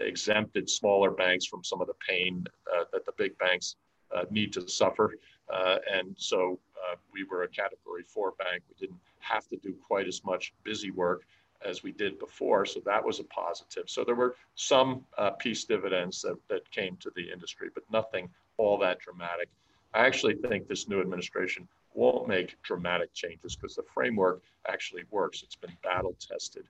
exempted 0.00 0.68
smaller 0.68 1.10
banks 1.10 1.46
from 1.46 1.62
some 1.62 1.80
of 1.80 1.86
the 1.86 1.94
pain 2.06 2.44
uh, 2.74 2.84
that 2.92 3.04
the 3.06 3.12
big 3.16 3.36
banks 3.38 3.76
uh, 4.14 4.24
need 4.30 4.52
to 4.52 4.68
suffer. 4.68 5.14
Uh, 5.52 5.76
and 5.92 6.14
so 6.18 6.58
uh, 6.86 6.96
we 7.12 7.24
were 7.24 7.42
a 7.42 7.48
category 7.48 8.02
four 8.02 8.32
bank. 8.38 8.62
We 8.68 8.86
didn't 8.86 9.00
have 9.20 9.46
to 9.48 9.56
do 9.56 9.74
quite 9.86 10.06
as 10.06 10.24
much 10.24 10.52
busy 10.64 10.90
work 10.90 11.22
as 11.64 11.82
we 11.82 11.92
did 11.92 12.18
before. 12.18 12.64
So 12.64 12.80
that 12.84 13.04
was 13.04 13.18
a 13.20 13.24
positive. 13.24 13.84
So 13.86 14.04
there 14.04 14.14
were 14.14 14.36
some 14.54 15.04
uh, 15.16 15.30
peace 15.30 15.64
dividends 15.64 16.22
that, 16.22 16.36
that 16.48 16.70
came 16.70 16.96
to 17.00 17.10
the 17.16 17.30
industry, 17.32 17.68
but 17.74 17.84
nothing 17.90 18.28
all 18.56 18.78
that 18.78 19.00
dramatic. 19.00 19.48
I 19.94 20.06
actually 20.06 20.34
think 20.34 20.68
this 20.68 20.88
new 20.88 21.00
administration 21.00 21.66
won't 21.94 22.28
make 22.28 22.60
dramatic 22.62 23.12
changes 23.14 23.56
because 23.56 23.74
the 23.74 23.82
framework 23.82 24.42
actually 24.68 25.04
works. 25.10 25.42
It's 25.42 25.56
been 25.56 25.76
battle 25.82 26.14
tested. 26.20 26.64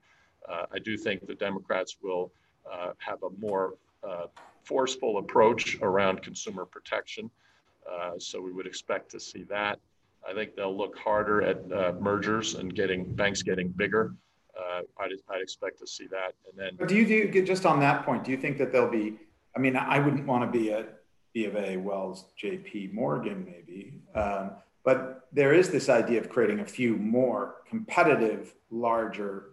Uh, 0.47 0.65
I 0.71 0.79
do 0.79 0.97
think 0.97 1.27
the 1.27 1.35
Democrats 1.35 1.97
will 2.01 2.31
uh, 2.71 2.91
have 2.97 3.21
a 3.23 3.29
more 3.39 3.75
uh, 4.03 4.27
forceful 4.63 5.17
approach 5.17 5.77
around 5.81 6.21
consumer 6.21 6.65
protection. 6.65 7.29
Uh, 7.89 8.11
so 8.17 8.41
we 8.41 8.51
would 8.51 8.67
expect 8.67 9.11
to 9.11 9.19
see 9.19 9.43
that. 9.43 9.79
I 10.27 10.33
think 10.33 10.55
they'll 10.55 10.75
look 10.75 10.97
harder 10.97 11.41
at 11.41 11.71
uh, 11.71 11.93
mergers 11.99 12.55
and 12.55 12.73
getting 12.73 13.15
banks 13.15 13.41
getting 13.41 13.69
bigger. 13.69 14.13
Uh, 14.57 14.81
I'd, 14.99 15.11
I'd, 15.29 15.41
expect 15.41 15.79
to 15.79 15.87
see 15.87 16.07
that. 16.07 16.33
And 16.47 16.77
then, 16.77 16.87
do 16.87 16.95
you 16.95 17.31
do 17.31 17.45
just 17.45 17.65
on 17.65 17.79
that 17.79 18.05
point? 18.05 18.23
Do 18.23 18.31
you 18.31 18.37
think 18.37 18.57
that 18.57 18.71
there'll 18.71 18.91
be? 18.91 19.17
I 19.55 19.59
mean, 19.59 19.75
I 19.75 19.99
wouldn't 19.99 20.25
want 20.27 20.51
to 20.51 20.59
be 20.59 20.71
at 20.73 20.99
B 21.33 21.45
of 21.45 21.55
A, 21.55 21.77
Wells, 21.77 22.25
J.P. 22.37 22.89
Morgan, 22.93 23.45
maybe, 23.45 24.01
um, 24.15 24.51
but 24.83 25.27
there 25.31 25.53
is 25.53 25.69
this 25.69 25.89
idea 25.89 26.19
of 26.19 26.29
creating 26.29 26.59
a 26.59 26.65
few 26.65 26.97
more 26.97 27.57
competitive, 27.67 28.53
larger 28.69 29.51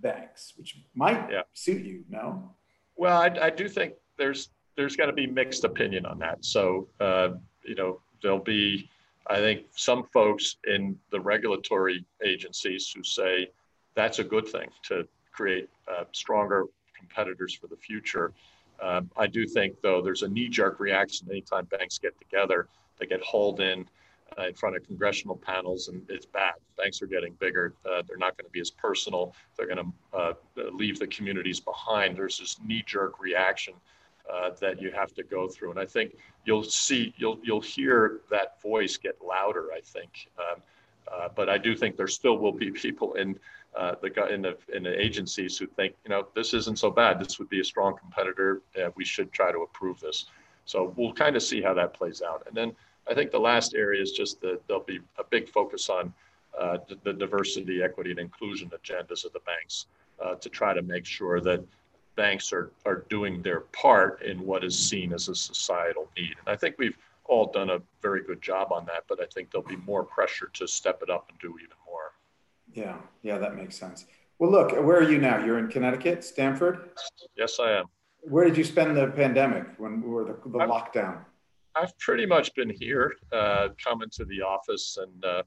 banks, 0.00 0.52
which 0.56 0.76
might 0.94 1.30
yeah. 1.30 1.42
suit 1.54 1.84
you. 1.84 2.04
No. 2.08 2.50
Well, 2.96 3.20
I, 3.20 3.46
I 3.46 3.50
do 3.50 3.68
think 3.68 3.94
there's 4.18 4.50
there's 4.76 4.96
got 4.96 5.06
to 5.06 5.12
be 5.12 5.26
mixed 5.26 5.64
opinion 5.64 6.06
on 6.06 6.18
that. 6.18 6.44
So 6.44 6.88
uh, 7.00 7.30
you 7.64 7.74
know 7.74 8.00
there'll 8.22 8.38
be 8.38 8.90
I 9.26 9.36
think 9.36 9.66
some 9.76 10.04
folks 10.12 10.56
in 10.66 10.98
the 11.10 11.20
regulatory 11.20 12.04
agencies 12.24 12.92
who 12.94 13.02
say 13.02 13.50
that's 13.94 14.18
a 14.18 14.24
good 14.24 14.48
thing 14.48 14.68
to 14.84 15.06
create 15.32 15.68
uh, 15.88 16.04
stronger 16.12 16.64
competitors 16.96 17.54
for 17.54 17.66
the 17.66 17.76
future. 17.76 18.32
Um, 18.80 19.10
I 19.16 19.26
do 19.26 19.46
think, 19.46 19.80
though, 19.80 20.02
there's 20.02 20.22
a 20.22 20.28
knee 20.28 20.48
jerk 20.48 20.80
reaction 20.80 21.28
anytime 21.30 21.66
banks 21.66 21.98
get 21.98 22.18
together. 22.18 22.68
They 22.98 23.06
get 23.06 23.22
hauled 23.22 23.60
in 23.60 23.86
uh, 24.38 24.48
in 24.48 24.54
front 24.54 24.76
of 24.76 24.82
congressional 24.84 25.36
panels, 25.36 25.88
and 25.88 26.02
it's 26.08 26.26
bad. 26.26 26.54
Banks 26.76 27.02
are 27.02 27.06
getting 27.06 27.34
bigger. 27.34 27.74
Uh, 27.84 28.02
they're 28.06 28.16
not 28.16 28.36
going 28.36 28.46
to 28.46 28.50
be 28.50 28.60
as 28.60 28.70
personal. 28.70 29.34
They're 29.56 29.66
going 29.66 29.92
to 30.12 30.18
uh, 30.18 30.32
leave 30.72 30.98
the 30.98 31.06
communities 31.06 31.60
behind. 31.60 32.16
There's 32.16 32.38
this 32.38 32.58
knee-jerk 32.64 33.20
reaction 33.20 33.74
uh, 34.30 34.50
that 34.60 34.80
you 34.80 34.90
have 34.90 35.14
to 35.14 35.22
go 35.22 35.48
through, 35.48 35.70
and 35.70 35.80
I 35.80 35.86
think 35.86 36.16
you'll 36.44 36.64
see, 36.64 37.14
you'll 37.16 37.38
you'll 37.42 37.60
hear 37.60 38.20
that 38.30 38.60
voice 38.60 38.96
get 38.96 39.16
louder. 39.24 39.68
I 39.74 39.80
think, 39.80 40.28
um, 40.38 40.62
uh, 41.12 41.28
but 41.34 41.48
I 41.48 41.58
do 41.58 41.76
think 41.76 41.96
there 41.96 42.08
still 42.08 42.38
will 42.38 42.52
be 42.52 42.70
people 42.86 43.14
in 43.14 43.38
uh, 43.76 43.94
the 44.02 44.32
in 44.32 44.42
the 44.42 44.56
in 44.74 44.82
the 44.82 45.00
agencies 45.00 45.58
who 45.58 45.66
think, 45.66 45.94
you 46.04 46.10
know, 46.10 46.26
this 46.34 46.54
isn't 46.54 46.78
so 46.78 46.90
bad. 46.90 47.20
This 47.20 47.38
would 47.38 47.48
be 47.48 47.60
a 47.60 47.64
strong 47.64 47.96
competitor. 47.96 48.62
we 48.96 49.04
should 49.04 49.32
try 49.32 49.50
to 49.52 49.58
approve 49.58 50.00
this. 50.00 50.26
So 50.64 50.92
we'll 50.96 51.12
kind 51.12 51.34
of 51.34 51.42
see 51.42 51.60
how 51.60 51.74
that 51.74 51.92
plays 51.92 52.22
out, 52.22 52.44
and 52.46 52.56
then 52.56 52.74
I 53.08 53.14
think 53.14 53.30
the 53.30 53.40
last 53.40 53.74
area 53.74 54.00
is 54.00 54.12
just 54.12 54.40
that 54.42 54.60
there'll 54.66 54.84
be 54.84 55.00
a 55.18 55.24
big 55.24 55.48
focus 55.48 55.88
on 55.88 56.12
uh, 56.58 56.78
the, 56.88 56.98
the, 57.02 57.12
diversity, 57.12 57.82
equity, 57.82 58.10
and 58.10 58.20
inclusion 58.20 58.70
agendas 58.70 59.24
of 59.24 59.32
the 59.32 59.40
banks 59.40 59.86
uh, 60.22 60.34
to 60.36 60.48
try 60.48 60.74
to 60.74 60.82
make 60.82 61.04
sure 61.04 61.40
that 61.40 61.64
banks 62.16 62.52
are, 62.52 62.70
are 62.84 63.04
doing 63.08 63.42
their 63.42 63.60
part 63.60 64.22
in 64.22 64.44
what 64.44 64.64
is 64.64 64.78
seen 64.78 65.12
as 65.12 65.28
a 65.28 65.34
societal 65.34 66.08
need. 66.16 66.34
And 66.38 66.48
I 66.48 66.56
think 66.56 66.76
we've 66.78 66.96
all 67.24 67.50
done 67.50 67.70
a 67.70 67.78
very 68.00 68.22
good 68.22 68.42
job 68.42 68.72
on 68.72 68.84
that, 68.86 69.04
but 69.08 69.20
I 69.22 69.26
think 69.26 69.50
there'll 69.50 69.66
be 69.66 69.76
more 69.76 70.04
pressure 70.04 70.50
to 70.54 70.66
step 70.66 71.02
it 71.02 71.10
up 71.10 71.26
and 71.30 71.38
do 71.38 71.56
even 71.58 71.76
more. 71.86 72.12
Yeah, 72.72 72.96
yeah, 73.22 73.38
that 73.38 73.54
makes 73.54 73.76
sense. 73.78 74.06
Well, 74.38 74.50
look, 74.50 74.72
where 74.72 74.98
are 74.98 75.10
you 75.10 75.18
now? 75.18 75.44
You're 75.44 75.58
in 75.58 75.68
Connecticut, 75.68 76.24
Stamford? 76.24 76.90
Yes, 77.36 77.58
I 77.60 77.72
am. 77.72 77.86
Where 78.22 78.44
did 78.44 78.56
you 78.56 78.64
spend 78.64 78.96
the 78.96 79.08
pandemic 79.08 79.66
when 79.78 80.02
we 80.02 80.08
were 80.08 80.24
the, 80.24 80.32
the 80.46 80.58
lockdown? 80.58 81.24
I've 81.74 81.96
pretty 81.98 82.26
much 82.26 82.54
been 82.54 82.70
here, 82.70 83.14
uh, 83.32 83.68
coming 83.82 84.10
to 84.10 84.24
the 84.24 84.42
office, 84.42 84.98
and 85.00 85.24
uh, 85.24 85.42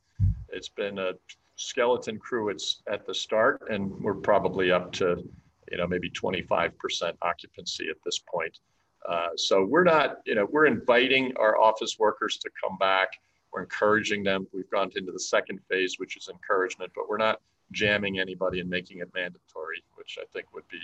it's 0.50 0.70
been 0.70 0.98
a 0.98 1.12
skeleton 1.56 2.18
crew. 2.18 2.50
It's 2.50 2.82
at 2.92 3.06
the 3.06 3.14
start, 3.14 3.64
and 3.70 3.92
we're 4.02 4.16
probably 4.16 4.72
up 4.72 4.92
to, 4.94 5.28
you 5.72 5.78
know, 5.78 5.88
maybe 5.88 6.10
25% 6.10 7.14
occupancy 7.22 7.90
at 7.90 7.98
this 8.04 8.20
point. 8.20 8.60
Uh, 9.08 9.30
so 9.36 9.64
we're 9.64 9.84
not, 9.84 10.20
you 10.26 10.36
know, 10.36 10.48
we're 10.52 10.66
inviting 10.66 11.32
our 11.38 11.60
office 11.62 11.98
workers 12.00 12.38
to 12.38 12.50
come 12.62 12.78
back. 12.78 13.10
We're 13.54 13.62
encouraging 13.62 14.24
them. 14.24 14.48
We've 14.52 14.70
gone 14.70 14.92
into 14.96 15.12
the 15.12 15.20
second 15.20 15.60
phase, 15.70 16.00
which 16.00 16.18
is 16.18 16.28
encouragement, 16.30 16.92
but 16.96 17.08
we're 17.08 17.18
not 17.18 17.42
jamming 17.72 18.20
anybody 18.20 18.60
and 18.60 18.70
making 18.70 19.00
it 19.00 19.10
mandatory, 19.14 19.84
which 19.96 20.18
I 20.20 20.26
think 20.34 20.54
would 20.54 20.68
be 20.70 20.82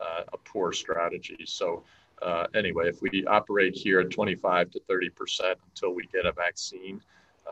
uh, 0.00 0.22
a 0.32 0.38
poor 0.38 0.72
strategy. 0.72 1.38
So 1.44 1.84
uh, 2.22 2.46
anyway, 2.54 2.88
if 2.88 3.00
we 3.02 3.24
operate 3.26 3.76
here 3.76 4.00
at 4.00 4.10
25 4.10 4.70
to 4.72 4.80
30 4.88 5.10
percent 5.10 5.58
until 5.68 5.94
we 5.94 6.06
get 6.12 6.26
a 6.26 6.32
vaccine, 6.32 7.00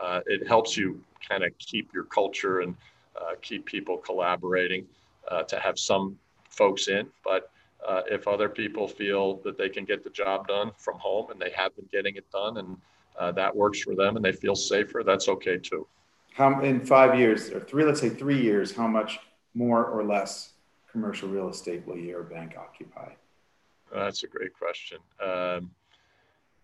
uh, 0.01 0.21
it 0.25 0.47
helps 0.47 0.77
you 0.77 1.01
kind 1.27 1.43
of 1.43 1.57
keep 1.57 1.93
your 1.93 2.03
culture 2.03 2.61
and 2.61 2.75
uh, 3.19 3.33
keep 3.41 3.65
people 3.65 3.97
collaborating 3.97 4.85
uh, 5.29 5.43
to 5.43 5.59
have 5.59 5.79
some 5.79 6.17
folks 6.49 6.87
in. 6.87 7.07
But 7.23 7.51
uh, 7.87 8.01
if 8.09 8.27
other 8.27 8.49
people 8.49 8.87
feel 8.87 9.35
that 9.43 9.57
they 9.57 9.69
can 9.69 9.85
get 9.85 10.03
the 10.03 10.09
job 10.09 10.47
done 10.47 10.71
from 10.77 10.97
home 10.97 11.31
and 11.31 11.39
they 11.39 11.51
have 11.51 11.75
been 11.75 11.87
getting 11.91 12.15
it 12.15 12.29
done 12.31 12.57
and 12.57 12.77
uh, 13.19 13.31
that 13.31 13.55
works 13.55 13.81
for 13.81 13.95
them 13.95 14.15
and 14.15 14.23
they 14.23 14.31
feel 14.31 14.55
safer, 14.55 15.03
that's 15.05 15.27
okay 15.29 15.57
too. 15.57 15.87
How 16.33 16.59
in 16.61 16.85
five 16.85 17.17
years 17.17 17.49
or 17.49 17.59
three, 17.59 17.83
let's 17.83 17.99
say 17.99 18.09
three 18.09 18.39
years, 18.39 18.75
how 18.75 18.87
much 18.87 19.19
more 19.55 19.85
or 19.85 20.03
less 20.03 20.53
commercial 20.91 21.29
real 21.29 21.49
estate 21.49 21.85
will 21.87 21.97
your 21.97 22.23
bank 22.23 22.55
occupy? 22.57 23.11
That's 23.91 24.23
a 24.23 24.27
great 24.27 24.53
question. 24.53 24.99
Um, 25.23 25.71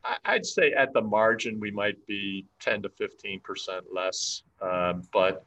I, 0.04 0.34
would 0.34 0.46
say 0.46 0.74
at 0.74 0.94
the 0.94 1.02
margin 1.02 1.60
we 1.60 1.72
might 1.72 2.06
be 2.08 2.46
10 2.60 2.84
to 2.84 2.90
15 2.90 3.40
percent 3.40 3.86
less, 3.94 4.44
um, 4.62 5.04
but 5.14 5.46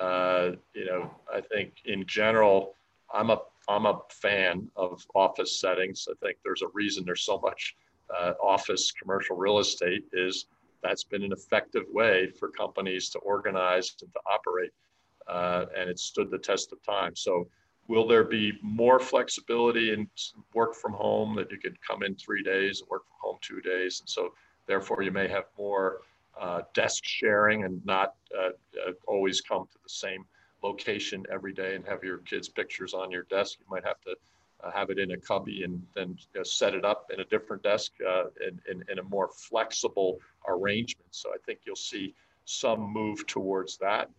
uh, 0.00 0.52
you 0.74 0.86
know 0.86 1.10
I 1.32 1.40
think 1.40 1.74
in 1.84 2.06
general 2.06 2.74
I'm 3.12 3.30
a 3.30 3.38
I'm 3.68 3.86
a 3.86 4.00
fan 4.10 4.68
of 4.76 5.04
office 5.14 5.60
settings. 5.60 6.08
I 6.10 6.14
think 6.24 6.38
there's 6.44 6.62
a 6.62 6.68
reason 6.72 7.04
there's 7.04 7.22
so 7.22 7.38
much 7.38 7.76
uh, 8.16 8.32
office 8.42 8.90
commercial 8.92 9.36
real 9.36 9.58
estate 9.58 10.04
is 10.12 10.46
that's 10.82 11.04
been 11.04 11.22
an 11.22 11.32
effective 11.32 11.84
way 11.90 12.30
for 12.38 12.48
companies 12.50 13.10
to 13.10 13.18
organize 13.18 13.94
and 14.00 14.12
to 14.12 14.20
operate, 14.26 14.70
uh, 15.26 15.66
and 15.76 15.90
it 15.90 15.98
stood 15.98 16.30
the 16.30 16.38
test 16.38 16.72
of 16.72 16.82
time. 16.82 17.14
So 17.14 17.48
Will 17.88 18.06
there 18.06 18.24
be 18.24 18.52
more 18.62 19.00
flexibility 19.00 19.92
in 19.94 20.08
work 20.54 20.74
from 20.74 20.92
home 20.92 21.34
that 21.36 21.50
you 21.50 21.56
could 21.56 21.80
come 21.80 22.02
in 22.02 22.14
three 22.14 22.42
days 22.42 22.80
and 22.80 22.90
work 22.90 23.04
from 23.06 23.16
home 23.18 23.38
two 23.40 23.62
days? 23.62 24.00
And 24.00 24.08
so, 24.08 24.34
therefore, 24.66 25.02
you 25.02 25.10
may 25.10 25.26
have 25.26 25.44
more 25.58 26.02
uh, 26.38 26.62
desk 26.74 27.02
sharing 27.04 27.64
and 27.64 27.84
not 27.86 28.14
uh, 28.38 28.50
uh, 28.86 28.92
always 29.06 29.40
come 29.40 29.66
to 29.72 29.78
the 29.82 29.88
same 29.88 30.26
location 30.62 31.24
every 31.32 31.52
day 31.52 31.74
and 31.74 31.86
have 31.86 32.02
your 32.02 32.18
kids' 32.18 32.48
pictures 32.48 32.94
on 32.94 33.10
your 33.10 33.24
desk. 33.24 33.58
You 33.60 33.66
might 33.70 33.84
have 33.84 34.00
to 34.02 34.14
uh, 34.62 34.70
have 34.72 34.90
it 34.90 34.98
in 34.98 35.12
a 35.12 35.16
cubby 35.16 35.62
and 35.62 35.82
then 35.94 36.16
uh, 36.38 36.42
set 36.42 36.74
it 36.74 36.84
up 36.84 37.10
in 37.12 37.20
a 37.20 37.24
different 37.26 37.62
desk 37.62 37.92
uh, 38.06 38.24
in, 38.46 38.60
in, 38.70 38.84
in, 38.90 38.98
a 38.98 39.02
more 39.04 39.28
flexible 39.32 40.18
arrangement. 40.48 41.06
So 41.12 41.30
I 41.30 41.36
think 41.46 41.60
you'll 41.64 41.76
see 41.76 42.14
some 42.44 42.80
move 42.80 43.26
towards 43.26 43.76
that, 43.78 44.10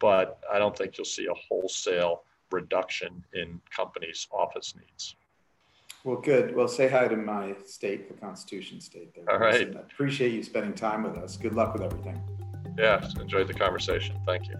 but 0.00 0.40
I 0.52 0.58
don't 0.58 0.76
think 0.76 0.98
you'll 0.98 1.04
see 1.04 1.26
a 1.26 1.34
wholesale 1.34 2.24
reduction 2.50 3.24
in 3.34 3.60
companies' 3.74 4.26
office 4.32 4.74
needs. 4.74 5.16
Well, 6.04 6.16
good. 6.16 6.56
Well, 6.56 6.66
say 6.66 6.88
hi 6.88 7.06
to 7.06 7.16
my 7.16 7.54
state, 7.64 8.08
the 8.08 8.14
Constitution 8.14 8.80
State. 8.80 9.14
There. 9.14 9.30
All 9.30 9.38
right. 9.38 9.68
I 9.76 9.80
appreciate 9.80 10.32
you 10.32 10.42
spending 10.42 10.74
time 10.74 11.04
with 11.04 11.16
us. 11.16 11.36
Good 11.36 11.54
luck 11.54 11.74
with 11.74 11.82
everything. 11.82 12.20
Yeah, 12.76 13.06
enjoyed 13.20 13.46
the 13.46 13.54
conversation. 13.54 14.18
Thank 14.26 14.48
you. 14.48 14.56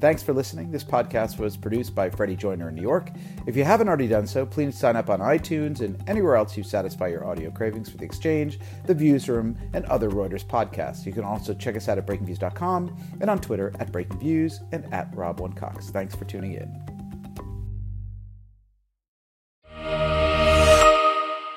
Thanks 0.00 0.22
for 0.22 0.32
listening. 0.32 0.70
This 0.70 0.84
podcast 0.84 1.38
was 1.38 1.56
produced 1.56 1.94
by 1.94 2.10
Freddie 2.10 2.36
Joyner 2.36 2.68
in 2.68 2.74
New 2.74 2.82
York. 2.82 3.10
If 3.46 3.56
you 3.56 3.64
haven't 3.64 3.88
already 3.88 4.08
done 4.08 4.26
so, 4.26 4.44
please 4.44 4.76
sign 4.76 4.96
up 4.96 5.08
on 5.08 5.20
iTunes 5.20 5.80
and 5.80 6.02
anywhere 6.08 6.36
else 6.36 6.56
you 6.56 6.62
satisfy 6.62 7.08
your 7.08 7.24
audio 7.24 7.50
cravings 7.50 7.88
for 7.88 7.96
The 7.96 8.04
Exchange, 8.04 8.58
The 8.86 8.94
Viewsroom, 8.94 9.56
and 9.72 9.84
other 9.86 10.10
Reuters 10.10 10.44
podcasts. 10.44 11.06
You 11.06 11.12
can 11.12 11.24
also 11.24 11.54
check 11.54 11.76
us 11.76 11.88
out 11.88 11.98
at 11.98 12.06
breakingviews.com 12.06 12.96
and 13.20 13.30
on 13.30 13.40
Twitter 13.40 13.72
at 13.78 13.92
breakingviews 13.92 14.60
and 14.72 14.92
at 14.92 15.10
Rob1Cox. 15.12 15.90
Thanks 15.90 16.14
for 16.14 16.24
tuning 16.24 16.52
in. 16.52 16.94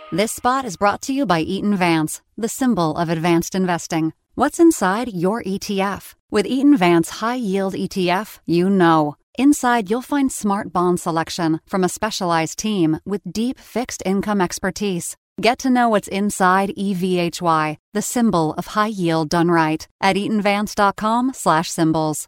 This 0.10 0.32
spot 0.32 0.64
is 0.64 0.78
brought 0.78 1.02
to 1.04 1.14
you 1.14 1.26
by 1.26 1.42
Eaton 1.42 1.76
Vance, 1.76 2.22
the 2.38 2.48
symbol 2.48 2.96
of 2.96 3.10
advanced 3.10 3.54
investing. 3.56 4.14
What's 4.40 4.60
inside 4.60 5.14
your 5.14 5.42
ETF? 5.42 6.14
With 6.30 6.46
Eaton 6.46 6.78
Vance 6.78 7.10
High 7.10 7.42
Yield 7.42 7.74
ETF, 7.74 8.38
you 8.46 8.70
know. 8.70 9.16
Inside, 9.40 9.90
you'll 9.90 10.04
find 10.04 10.32
smart 10.32 10.72
bond 10.72 11.00
selection 11.00 11.60
from 11.66 11.84
a 11.84 11.90
specialized 11.90 12.60
team 12.60 13.00
with 13.04 13.32
deep 13.32 13.60
fixed 13.60 14.04
income 14.06 14.40
expertise. 14.40 15.16
Get 15.42 15.58
to 15.58 15.72
know 15.72 15.90
what's 15.90 16.08
inside 16.08 16.70
EVHY, 16.78 17.78
the 17.96 18.02
symbol 18.04 18.54
of 18.60 18.68
high 18.68 18.94
yield 18.94 19.30
done 19.30 19.50
right, 19.50 19.88
at 20.02 20.16
eatonvance.com/symbols. 20.16 22.28